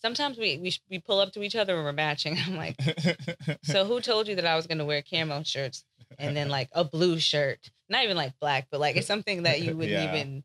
[0.00, 2.36] sometimes we we, we pull up to each other and we're matching.
[2.46, 2.76] I'm like,
[3.62, 5.84] so who told you that I was gonna wear camo shirts
[6.18, 7.70] and then like a blue shirt?
[7.88, 10.08] Not even like black, but like it's something that you wouldn't Yeah.
[10.08, 10.44] even.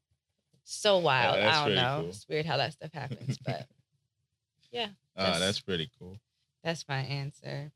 [0.66, 1.38] So wild.
[1.38, 2.02] that's I don't know.
[2.02, 2.10] cool.
[2.10, 3.66] It's weird how that stuff happens, but
[4.74, 6.20] Oh, That's- that's pretty cool.
[6.64, 7.72] that's my answer.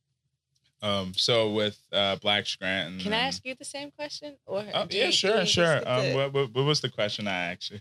[0.81, 2.99] Um, so with uh, Black Scranton.
[2.99, 4.35] Can I ask you the same question?
[4.45, 5.81] Or Oh, yeah, you- sure, sure.
[5.87, 7.79] Um, what, what, what was the question I asked you?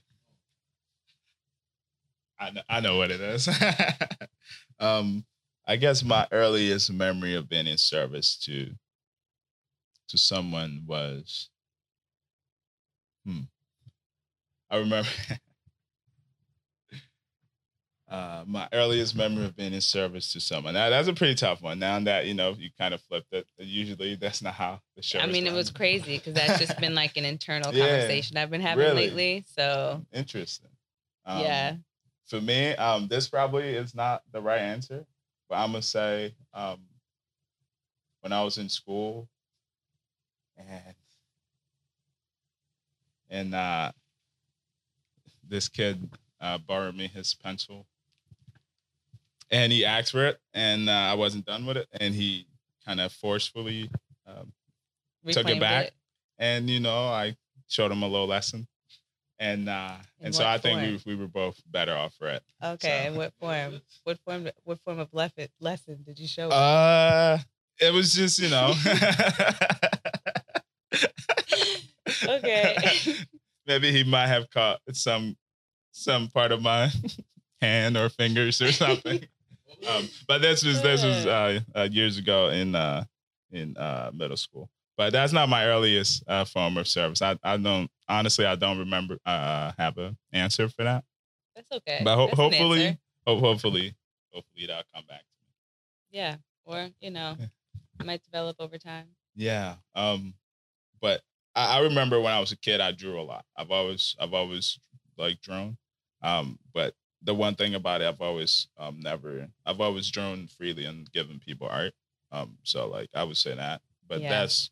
[2.39, 3.49] I know, I know what it is.
[4.81, 5.25] um,
[5.67, 8.71] I guess my earliest memory of being in service to
[10.09, 11.49] to someone was,
[13.25, 13.43] hmm,
[14.71, 15.09] I remember.
[18.13, 20.75] Uh, my earliest memory of being in service to someone.
[20.75, 21.79] Now that's a pretty tough one.
[21.79, 23.47] Now that you know you kind of flipped it.
[23.59, 25.19] Usually that's not how the show.
[25.19, 28.51] I mean, it was crazy because that's just been like an internal Yeah, conversation I've
[28.51, 29.07] been having really.
[29.07, 29.45] lately.
[29.49, 30.69] So Interesting.
[31.25, 31.77] Um, yeah.
[32.27, 35.07] For me, um, this probably is not the right answer,
[35.49, 36.81] but I'm gonna say um,
[38.21, 39.27] when I was in school,
[40.59, 40.95] and
[43.31, 43.93] and uh,
[45.49, 46.11] this kid
[46.43, 47.87] uh, borrowed me his pencil,
[49.53, 52.47] and he asked for it, and uh, I wasn't done with it, and he
[52.85, 53.89] kind of forcefully,
[54.27, 54.53] um,
[55.31, 55.93] took it back.
[56.39, 57.37] and you know, I
[57.69, 58.67] showed him a little lesson,
[59.39, 62.43] and uh, In and so I think we we were both better off for it.
[62.63, 62.89] Okay.
[62.89, 63.81] So- And what form?
[64.05, 64.49] What form?
[64.65, 66.47] What form of lef- lesson did you show?
[66.47, 66.53] him?
[66.55, 67.39] Uh,
[67.81, 68.75] it was just you know.
[72.25, 72.77] Okay.
[73.67, 75.37] Maybe he might have caught some
[75.93, 76.91] some part of my
[77.61, 79.25] hand or fingers or something.
[79.89, 83.05] Um, but this was this was uh, uh, years ago in uh,
[83.51, 84.70] in uh, middle school.
[84.97, 87.22] But that's not my earliest uh, form of service.
[87.22, 91.05] I, I don't honestly I don't remember uh, have an answer for that.
[91.57, 92.01] That's okay.
[92.05, 92.99] But ho- That's hopefully, answer.
[93.26, 93.95] ho- hopefully,
[94.33, 95.53] hopefully that'll come back to me.
[96.11, 96.37] Yeah.
[96.64, 97.37] Or you know,
[97.99, 99.09] it might develop over time.
[99.35, 99.76] Yeah.
[99.95, 100.35] Um,
[101.01, 101.22] but
[101.55, 103.45] I, I remember when I was a kid, I drew a lot.
[103.57, 104.78] I've always, I've always
[105.18, 105.76] like drawn.
[106.22, 106.95] Um, but
[107.25, 111.39] the one thing about it, I've always, um, never, I've always drawn freely and given
[111.39, 111.93] people art.
[112.33, 113.81] Um, so like I would say that.
[114.09, 114.31] But Yeah.
[114.31, 114.70] that's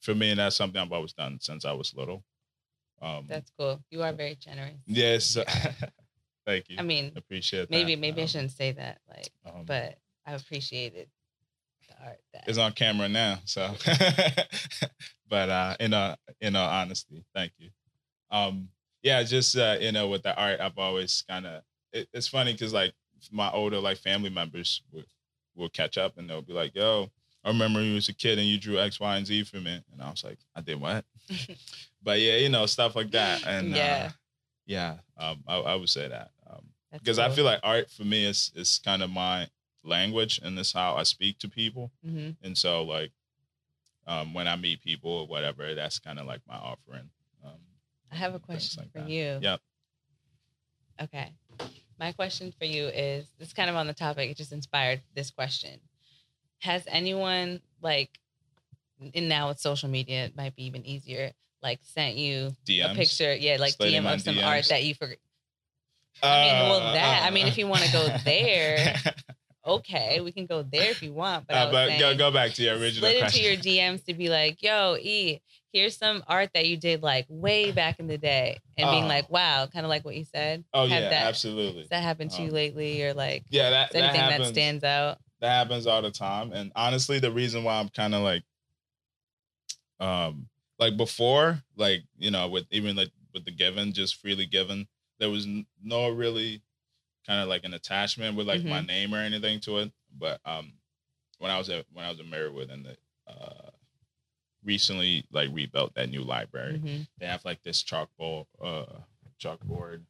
[0.00, 2.24] for me, and that's something I've always done since I was little.
[3.00, 3.82] Um, That's cool.
[3.90, 4.78] You are very generous.
[4.86, 5.36] yes.
[6.46, 6.76] Thank you.
[6.78, 7.70] I mean, appreciate that.
[7.70, 11.08] maybe maybe I Um, shouldn't say that, like, um, but I appreciated
[11.88, 12.20] the art.
[12.32, 13.40] That it's on camera now.
[13.44, 13.74] So,
[15.28, 17.70] but uh, in all in all honesty, thank you.
[18.30, 18.68] Um,
[19.02, 21.62] yeah, just uh, you know, with the art, I've always kind of.
[21.92, 22.92] It, it's funny because like
[23.30, 25.06] my older like family members would
[25.54, 27.10] will catch up and they'll be like, "Yo,
[27.44, 29.82] I remember you was a kid and you drew X, Y, and Z for me,"
[29.92, 31.04] and I was like, "I did what?"
[32.02, 34.04] but yeah, you know, stuff like that, and Yeah.
[34.06, 34.10] uh,
[34.66, 36.30] yeah, um, I, I would say that.
[36.48, 39.48] Um, That's because I feel like art for me is is kind of my
[39.84, 41.90] language and this how I speak to people.
[42.06, 42.36] Mhm.
[42.42, 43.12] And so like
[44.06, 47.10] um when I meet people or whatever, that's kind of like my offering.
[47.44, 47.60] Um
[48.10, 49.08] I have a question like for that.
[49.08, 49.38] you.
[49.40, 49.60] Yep.
[51.02, 51.34] Okay.
[52.02, 54.28] My question for you is it's kind of on the topic.
[54.28, 55.78] It just inspired this question.
[56.58, 58.10] Has anyone like
[59.14, 61.30] and now with social media it might be even easier,
[61.62, 62.90] like sent you DMs.
[62.90, 65.16] a picture, yeah, like Sliding DM of some art that you forgot.
[66.24, 68.96] I mean, well, that- I mean, if you wanna go there,
[69.64, 72.16] Okay, we can go there if you want, but, I Uh, was but saying, go
[72.16, 73.44] go back to your original slid into question.
[73.44, 75.40] your DMs to be like, "Yo, E,
[75.72, 79.08] here's some art that you did like way back in the day," and being Oh.
[79.08, 80.64] like, "Wow," kind of like what you said.
[80.74, 81.86] oh Have yeah, that, absolutely.
[81.90, 84.48] That happened to you Um, lately, or like Yeah, that, that anything that, happens.
[84.50, 85.18] stands out?
[85.40, 88.44] that happens all the time and honestly the reason why i'm kind of like
[90.00, 90.48] um
[90.78, 94.86] like before like you know with even like with the given just freely given
[95.18, 95.46] there was
[95.82, 96.62] no really
[97.26, 98.86] kind of like an attachment with like my Mhm.
[98.86, 100.72] name or anything to it but um
[101.38, 102.96] when i was at when i was at marywood and the
[103.28, 103.70] uh
[104.64, 107.06] recently like rebuilt that new library Mhm.
[107.18, 109.00] they have like this chalkboard uh
[109.38, 110.02] chalkboard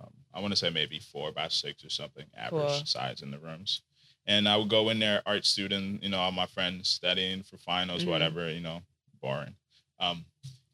[0.00, 2.86] um, i want to say maybe four by six or something average Cool.
[2.86, 3.82] size in the rooms
[4.26, 7.56] and i would go in there art student you know all my friends studying for
[7.58, 8.08] finals Mhm.
[8.08, 8.82] whatever you know
[9.22, 9.54] boring
[10.00, 10.24] um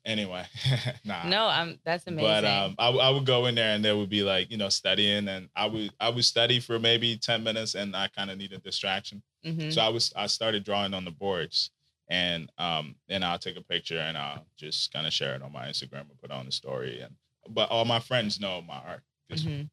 [0.05, 0.45] anyway
[1.05, 1.79] nah No, I'm.
[1.85, 2.25] That's amazing.
[2.25, 4.71] but um, I, I would go in there and there would be like you know
[4.71, 8.39] studying, and I would I would study for maybe ten minutes, and I kind of
[8.39, 9.23] need a distraction.
[9.45, 9.71] Mhm.
[9.71, 11.71] So I was I started drawing on the boards,
[12.11, 15.53] and um, then I'll take a picture and I'll just kind of share it on
[15.53, 17.01] my Instagram and put on the story.
[17.01, 17.15] And
[17.49, 19.71] but all my friends know my art 'cause Mhm.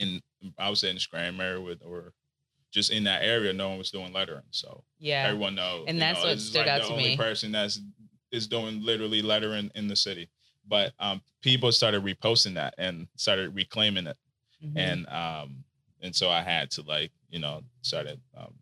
[0.00, 0.22] in
[0.58, 2.14] I was in the Scranton area with or
[2.72, 5.26] just in that area, no one was doing lettering, so Yeah.
[5.26, 5.86] everyone knows.
[5.88, 7.16] And that's know, what stood like out the to only me.
[7.16, 7.80] person that's
[8.30, 10.28] is doing literally lettering in the city.
[10.66, 14.18] But um, people started reposting that and started reclaiming it,
[14.64, 14.76] Mhm.
[14.76, 15.64] and um,
[16.02, 18.54] and so I had to like you know started um,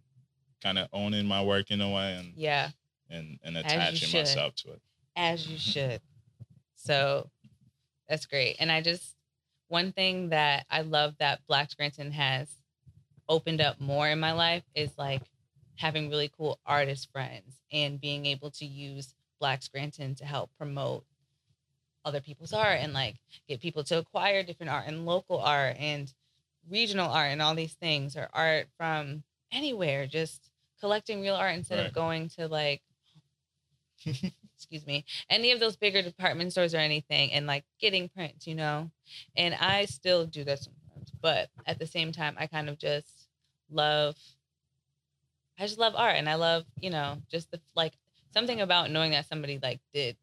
[0.63, 2.71] kind of owning my work in a way and yeah,
[3.11, 4.81] and and attaching myself to it.
[5.17, 6.01] as you should.
[6.75, 7.31] So
[8.09, 8.57] that's great.
[8.61, 9.15] And I just
[9.69, 12.49] one thing that I love that Black Scranton has
[13.29, 15.23] opened up more in my life is like
[15.77, 21.05] having really cool artist friends and being able to use Black Scranton to help promote
[22.05, 23.17] other people's art and like
[23.49, 26.13] get people to acquire different art and local art and
[26.71, 30.51] regional art and all these things or art from anywhere just
[30.81, 31.87] collecting real art instead Right.
[31.89, 32.81] of going to like
[34.55, 38.55] excuse me any of those bigger department stores or anything and like getting prints you
[38.55, 38.91] know
[39.37, 43.29] and i still do that sometimes but at the same time i kind of just
[43.71, 44.17] love
[45.59, 47.93] i just love art and i love you know just the like
[48.33, 50.17] something about knowing that somebody like did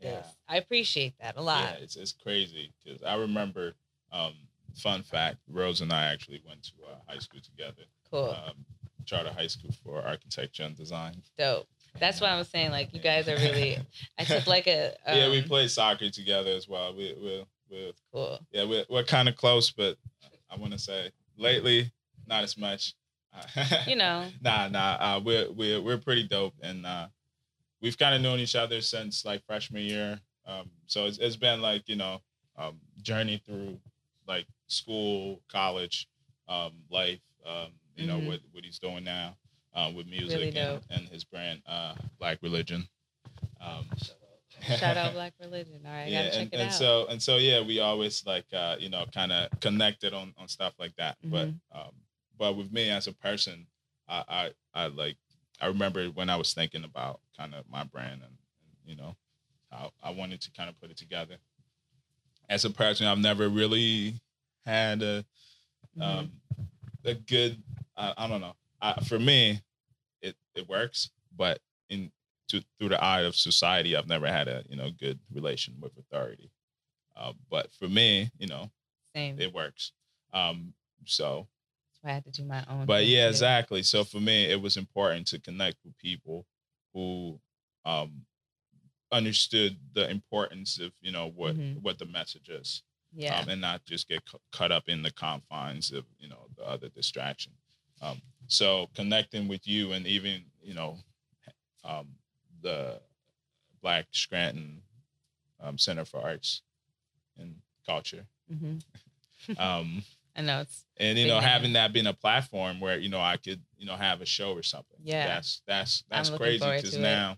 [0.00, 3.74] this i appreciate that a lot Yeah, it's it's crazy because I remember
[4.12, 4.34] Um,
[4.76, 7.82] fun fact: Rose and I actually went to uh, high school together.
[8.10, 8.30] Cool.
[8.30, 8.64] Um,
[9.06, 11.20] Charter High School for Architecture and Design.
[11.36, 11.66] Dope.
[12.00, 13.78] That's why I was saying like you guys are really.
[14.18, 14.88] I took like a.
[14.88, 16.94] Um, yeah, we played soccer together as well.
[16.94, 18.40] We we we Cool.
[18.52, 19.96] yeah we're we're kind of close, but
[20.50, 21.92] I want to say lately
[22.26, 22.94] not as much.
[23.86, 24.26] You know.
[24.40, 24.96] nah, nah.
[25.00, 27.08] Uh, we're we're we're pretty dope, and uh,
[27.80, 30.20] we've kind of known each other since like freshman year.
[30.46, 32.20] Um, so it's it's been like you know
[32.56, 33.78] um, journey through
[34.28, 36.08] like school, college,
[36.48, 37.20] um, life.
[37.46, 38.26] Um, you know Mhm.
[38.26, 39.36] what what he's doing now
[39.74, 42.88] uh, with music Really and, and his brand, uh, Black Religion.
[43.60, 43.86] Um,
[44.78, 45.80] Shout out Black Religion.
[45.84, 46.74] All right, yeah, gotta check and, it and out.
[46.74, 50.48] so and so yeah, we always like uh, you know kind of connected on on
[50.48, 51.16] stuff like that.
[51.24, 51.78] But Mm-hmm.
[51.78, 51.92] um,
[52.38, 53.66] but with me as a person,
[54.08, 54.24] I
[54.74, 55.16] I, I like
[55.60, 59.16] I remember when I was thinking about kind of my brand and, and you know
[59.70, 61.36] how I wanted to kind of put it together.
[62.48, 64.14] As a person, I've never really
[64.66, 65.24] had a
[65.96, 66.02] Mhm.
[66.02, 66.32] um,
[67.04, 67.62] a good
[67.96, 68.54] I, I don't know.
[68.84, 69.60] I, for me,
[70.22, 71.58] it it works, but
[71.88, 72.12] in
[72.48, 75.92] to, through the eye of society, I've never had a you know good relation with
[75.96, 76.50] authority.
[77.16, 78.70] Uh, but for me, you know,
[79.14, 79.40] Same.
[79.40, 79.92] it works.
[80.32, 80.74] Um,
[81.06, 81.46] so,
[81.92, 82.86] That's why I had to do my own.
[82.86, 83.30] but yeah, too.
[83.30, 83.82] exactly.
[83.82, 86.44] So for me, it was important to connect with people
[86.92, 87.40] who
[87.84, 88.26] um,
[89.12, 91.80] understood the importance of you know what Mhm.
[91.82, 92.82] what the message is
[93.12, 93.38] Yeah.
[93.38, 96.64] um, and not just get cu- caught up in the confines of you know the
[96.64, 97.52] other distraction.
[98.04, 100.98] Um, so connecting with you and even you know
[101.84, 102.08] um,
[102.62, 103.00] the
[103.82, 104.82] Black Scranton
[105.62, 106.62] um, Center for Arts
[107.38, 108.76] and Culture, hmm
[109.58, 110.02] um,
[110.36, 111.48] I know it's and you know name.
[111.48, 114.52] having that being a platform where you know I could you know have a show
[114.52, 114.98] or something.
[115.02, 115.26] Yeah.
[115.26, 117.00] that's that's I'm that's crazy because it.
[117.00, 117.36] now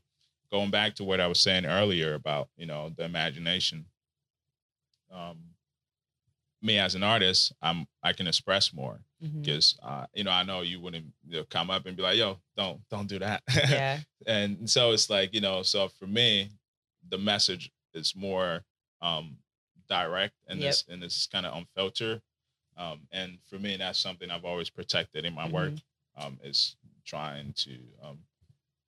[0.51, 3.87] going back to what I was saying earlier about you know the imagination.
[5.13, 5.39] Um,
[6.67, 8.99] me as an artist, I'm I can express more
[9.41, 12.17] because uh, you know I know you wouldn't you know, come up and be like,
[12.19, 13.99] "Yo, don't don't do that." yeah.
[14.27, 16.51] and so it's like you know, so for me,
[17.09, 18.63] the message is more
[19.01, 19.37] um,
[19.89, 20.69] direct and Yep.
[20.71, 22.21] this and it's kind of unfiltered.
[22.77, 25.73] Um, and for me, that's something I've always protected in my work.
[26.19, 28.19] Um, is trying to um,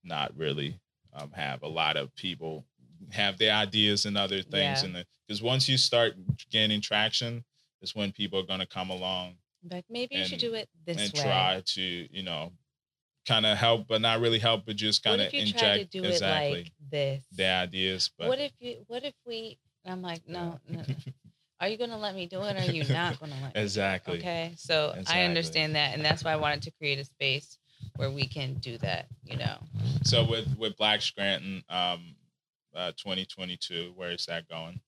[0.04, 0.78] not really
[1.14, 2.64] um, have a lot of people
[3.10, 4.84] have their ideas and other things, Yeah.
[4.88, 6.14] and because once you start
[6.50, 7.44] gaining traction,
[7.82, 9.34] is when people are going to come along
[9.70, 11.20] Like maybe you should do it this and way.
[11.20, 12.52] And try to you know
[13.28, 16.48] kind of help, but not really help, but just kind of inject to do exactly
[16.48, 17.24] it like this?
[17.30, 18.10] their ideas.
[18.18, 18.76] But what if you?
[18.86, 19.58] What if we?
[19.84, 20.80] and I'm like, no, no.
[20.88, 20.94] no.
[21.60, 22.56] Are you gonna let me do it?
[22.56, 23.50] or Are you not gonna let me?
[23.54, 23.62] do it?
[23.62, 24.18] Exactly.
[24.18, 24.54] Okay.
[24.56, 27.58] So I understand that, and that's why I wanted to create a space
[27.96, 29.06] where we can do that.
[29.24, 29.56] You know.
[30.04, 32.16] so with with Black Scranton, um,
[32.74, 34.80] uh, 2022, where is that going?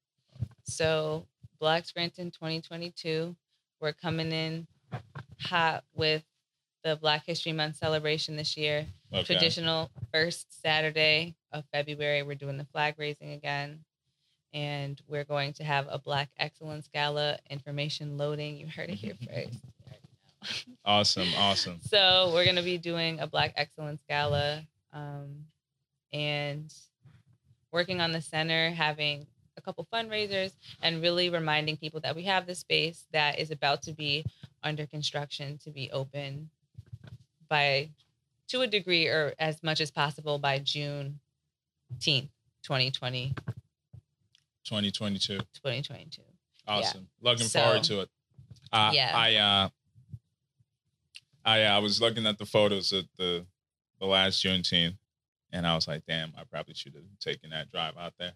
[0.65, 1.27] So
[1.61, 3.37] Black Scranton 2022,
[3.81, 4.67] we're coming in
[5.39, 6.25] hot with
[6.83, 8.87] the Black History Month celebration this year.
[9.13, 9.25] Okay.
[9.25, 13.81] Traditional first Saturday of February, we're doing the flag raising again.
[14.55, 18.57] And we're going to have a Black Excellence Gala information loading.
[18.57, 19.29] You heard it here first.
[19.29, 19.37] You
[19.87, 20.09] already
[20.43, 20.75] know.
[20.87, 21.79] Awesome, awesome.
[21.89, 25.45] So we're gonna be doing a Black Excellence Gala, um,
[26.13, 26.73] and
[27.71, 29.27] working on the center, having
[29.61, 30.53] a couple fundraisers,
[30.83, 34.25] and really reminding people that we have this space that is about to be
[34.63, 36.51] under construction to be open
[37.49, 37.91] by,
[38.49, 41.21] to a degree or as much as possible by June
[41.99, 42.29] 10th,
[42.63, 43.35] 2020,
[44.65, 45.39] 2022.
[45.39, 46.23] 2022.
[46.67, 47.09] Awesome.
[47.21, 48.11] Looking So- forward to it.
[48.73, 49.13] Uh, Yeah.
[49.17, 49.69] I uh,
[51.45, 53.47] I I was looking at the photos at the
[53.99, 54.97] the last Juneteenth,
[55.53, 58.35] and I was like, damn, I probably should have taken that drive out there.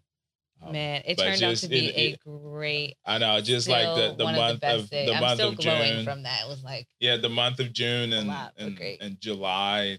[0.67, 2.97] Um, Man, it turned out just to be it- a great.
[3.05, 6.05] I know, just like the, the month of the of the month of June.
[6.05, 6.43] from that.
[6.45, 9.99] It was like yeah, the month of June and lot, and, and July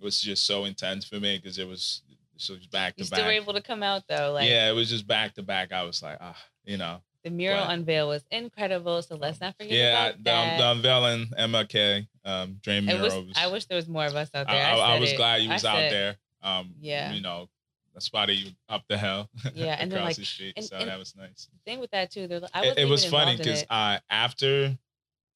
[0.00, 2.02] was just so intense for me because it was
[2.36, 4.32] so it was back you to still were able to come out though.
[4.32, 5.72] Like yeah, it was just back to back.
[5.72, 9.00] I was like, ah, you know, the mural but- unveil was incredible.
[9.02, 10.58] So let's not forget yeah, about the, that.
[10.58, 13.24] the unveiling MLK um, Dream I Mural.
[13.24, 14.66] was- I wish there was more of us out I, there.
[14.66, 15.16] I- I was it.
[15.16, 16.16] glad you I was out there.
[16.42, 17.12] Um, Yeah.
[17.12, 17.48] you know,
[17.94, 19.28] I spotted you up the hill.
[19.54, 21.48] Yeah, and then, across like- the street, and- so and- that was nice.
[21.66, 24.76] Thing with that too, they're like- I It, it was funny because uh, after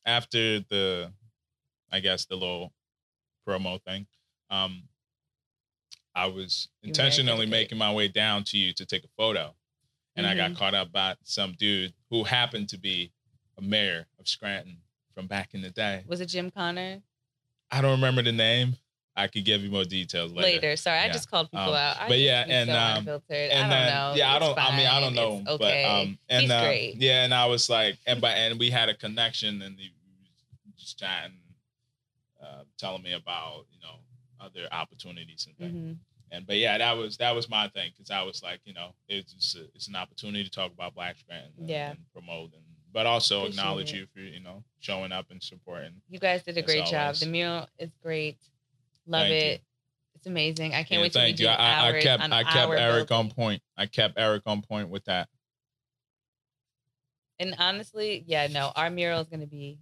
[0.04, 1.12] after the,
[1.90, 2.72] I guess the little
[3.46, 4.06] promo thing,
[4.50, 4.84] um,
[6.14, 9.54] I was intentionally making my way down to you to take a photo,
[10.14, 10.56] and I got Mhm.
[10.56, 13.12] caught up by some dude who happened to be
[13.58, 14.78] a mayor of Scranton
[15.14, 16.04] from back in the day.
[16.06, 17.02] was it Jim Connor?
[17.70, 18.76] I don't remember the name.
[19.18, 20.42] I could give you more details later.
[20.42, 20.76] later.
[20.76, 22.00] Sorry, I just called people Um, out.
[22.02, 23.50] I but yeah, and, so um, unfiltered.
[23.50, 24.14] And I don't know.
[24.16, 24.58] yeah, I don't.
[24.58, 25.84] I mean, I don't know, It's okay.
[25.84, 26.96] but um, and He's uh, great.
[26.96, 29.90] yeah, and I was like, and but and we had a connection, and he
[30.66, 31.38] was just chatting,
[32.42, 33.96] uh, telling me about you know
[34.40, 35.74] other opportunities and things.
[35.94, 35.98] Mhm.
[36.32, 38.94] And but yeah, that was that was my thing because I was like, you know,
[39.08, 41.90] it's just a, it's an opportunity to talk about Black Scranton and, Yeah.
[41.90, 42.62] and promote and
[42.92, 43.96] but also Appreciate acknowledge it.
[43.96, 45.92] you for you know showing up and supporting.
[46.10, 47.14] You guys did a great job.
[47.16, 48.38] The mural is great.
[49.06, 49.50] Love Thank you.
[49.50, 49.62] it.
[50.16, 50.72] It's amazing.
[50.74, 51.48] I can't Yeah, wait to thank do you.
[51.50, 53.62] I, I kept I kept Eric on point.
[53.76, 55.28] I kept Eric on point with that.
[57.38, 59.78] And honestly, yeah, no, our mural is gonna be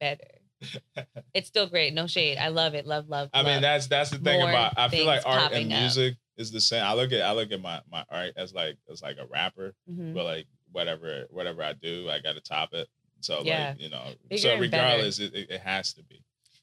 [0.00, 0.24] better.
[1.34, 1.92] It's still great.
[1.92, 2.38] No shade.
[2.38, 2.86] I love it.
[2.86, 3.28] Love, love.
[3.34, 4.72] I mean, that's that's the thing more about.
[4.78, 5.78] I feel like art and popping up.
[5.80, 6.82] music is the same.
[6.82, 9.74] I look at I look at my my art as like as like a rapper,
[9.90, 10.14] Mhm.
[10.14, 12.88] but like whatever whatever I do, I got to top it.
[13.20, 13.68] So Yeah.
[13.70, 16.22] like you know, Bigger so regardless, it, it, it has to be.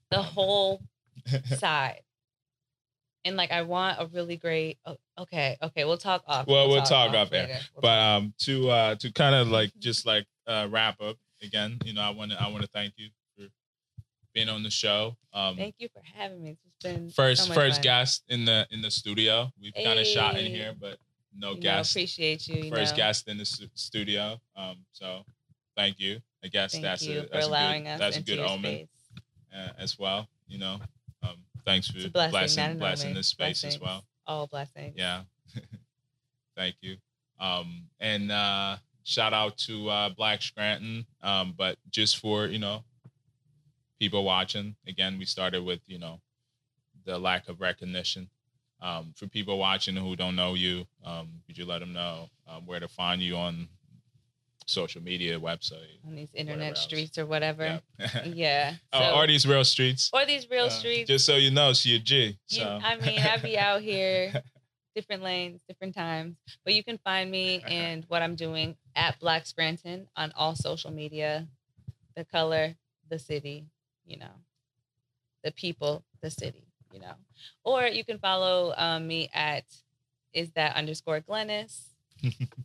[0.09, 0.82] the whole
[1.57, 2.01] side.
[3.26, 4.78] And like, I want a really great.
[4.86, 6.47] oh, Okay, okay, we'll talk off.
[6.47, 7.47] Well, we'll talk off air.
[7.76, 11.78] We'll But um, to uh, to kind of like just like uh, wrap up again,
[11.86, 13.45] you know, I want to I want to thank you for
[14.34, 15.15] being on the show.
[15.34, 16.57] Um, thank you for having me.
[16.65, 17.84] It's been first so first fun.
[17.84, 19.51] guest in the in the studio.
[19.61, 20.97] We've kind of shot in here, but
[21.38, 21.91] no You know, guest.
[21.91, 22.63] appreciate you.
[22.65, 22.97] you first know.
[22.97, 24.38] guest in the stu- studio.
[24.57, 25.24] Um, so
[25.78, 26.19] thank you.
[26.43, 28.39] I guess Thank that's you a for that's a allowing good us that's a good
[28.39, 28.88] omen
[29.55, 30.28] uh, as well.
[30.47, 30.80] You know,
[31.66, 34.03] thanks for blessing, blessing blessing this space as well.
[34.26, 34.93] All blessings.
[34.97, 35.24] Yeah.
[36.55, 36.97] Thank you.
[37.39, 41.05] Um, and uh, shout out to uh, Black Scranton.
[41.22, 42.84] Um, but just for, you know,
[43.99, 46.22] people watching, again, we started with, you know,
[47.05, 48.30] the lack of recognition.
[48.82, 52.66] Um, for people watching who don't know you, um, could you let them know um,
[52.66, 53.70] where to find you on
[54.66, 55.99] social media, website?
[56.05, 57.82] On these internet streets or whatever.
[57.99, 58.24] Yeah.
[58.26, 58.74] Yeah.
[58.93, 60.09] oh, so- are these real streets?
[60.14, 61.07] or these real Uh, streets.
[61.09, 62.38] Just so you know, she a G.
[62.49, 62.80] You- So.
[62.84, 64.41] I mean, I be out here,
[64.95, 66.36] different lanes, different times.
[66.64, 70.91] But you can find me and what I'm doing at Black Scranton on all social
[70.91, 71.47] media.
[72.16, 72.76] The color,
[73.09, 73.66] the city,
[74.05, 74.36] you know,
[75.43, 77.16] the people, the city, you know.
[77.64, 79.66] Or you can follow um, me at
[80.32, 81.93] is that underscore Glynis.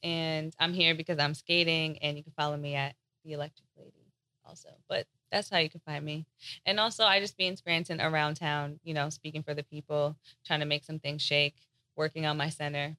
[0.02, 2.94] And I'm here because I'm skating, and you can follow me at
[3.24, 4.12] the Electric Lady
[4.44, 4.68] also.
[4.88, 6.26] But that's how you can find me.
[6.64, 10.16] And also, I just be in Scranton around town, you know, speaking for the people,
[10.46, 11.56] trying to make some things shake,
[11.96, 12.96] working on my center,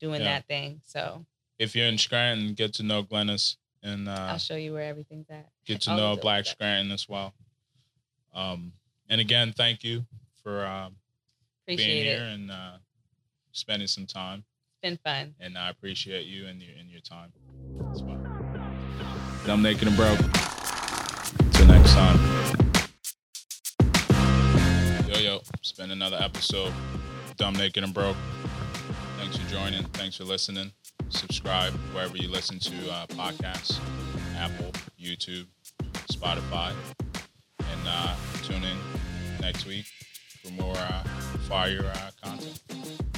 [0.00, 0.34] doing Yeah.
[0.38, 0.80] that thing.
[0.84, 1.24] So
[1.58, 5.30] if you're in Scranton, get to know Glynis and uh, I'll show you where everything's
[5.30, 5.48] at.
[5.64, 6.46] get to know Black.
[6.46, 7.34] Scranton as well.
[8.34, 8.72] Um,
[9.08, 10.04] and again, thank you
[10.42, 10.96] for um,
[11.66, 12.34] being here it.
[12.34, 12.78] and uh,
[13.52, 14.44] spending some time.
[14.80, 15.34] It's been fun.
[15.40, 17.32] And I appreciate you and your and your time
[18.00, 18.16] well.
[19.44, 20.18] Dumb Naked and Broke.
[21.52, 22.16] Till next time.
[25.08, 26.72] Yo yo, it's been another episode.
[27.36, 28.16] Dumb Naked and Broke.
[29.18, 29.82] Thanks for joining.
[29.94, 30.70] Thanks for listening.
[31.08, 33.80] Subscribe wherever you listen to uh, podcasts
[34.36, 35.46] Apple, YouTube,
[36.06, 36.72] Spotify.
[37.58, 38.14] And uh,
[38.44, 38.76] tune in
[39.40, 39.86] next week
[40.40, 41.02] for more uh,
[41.48, 43.17] fire uh, content.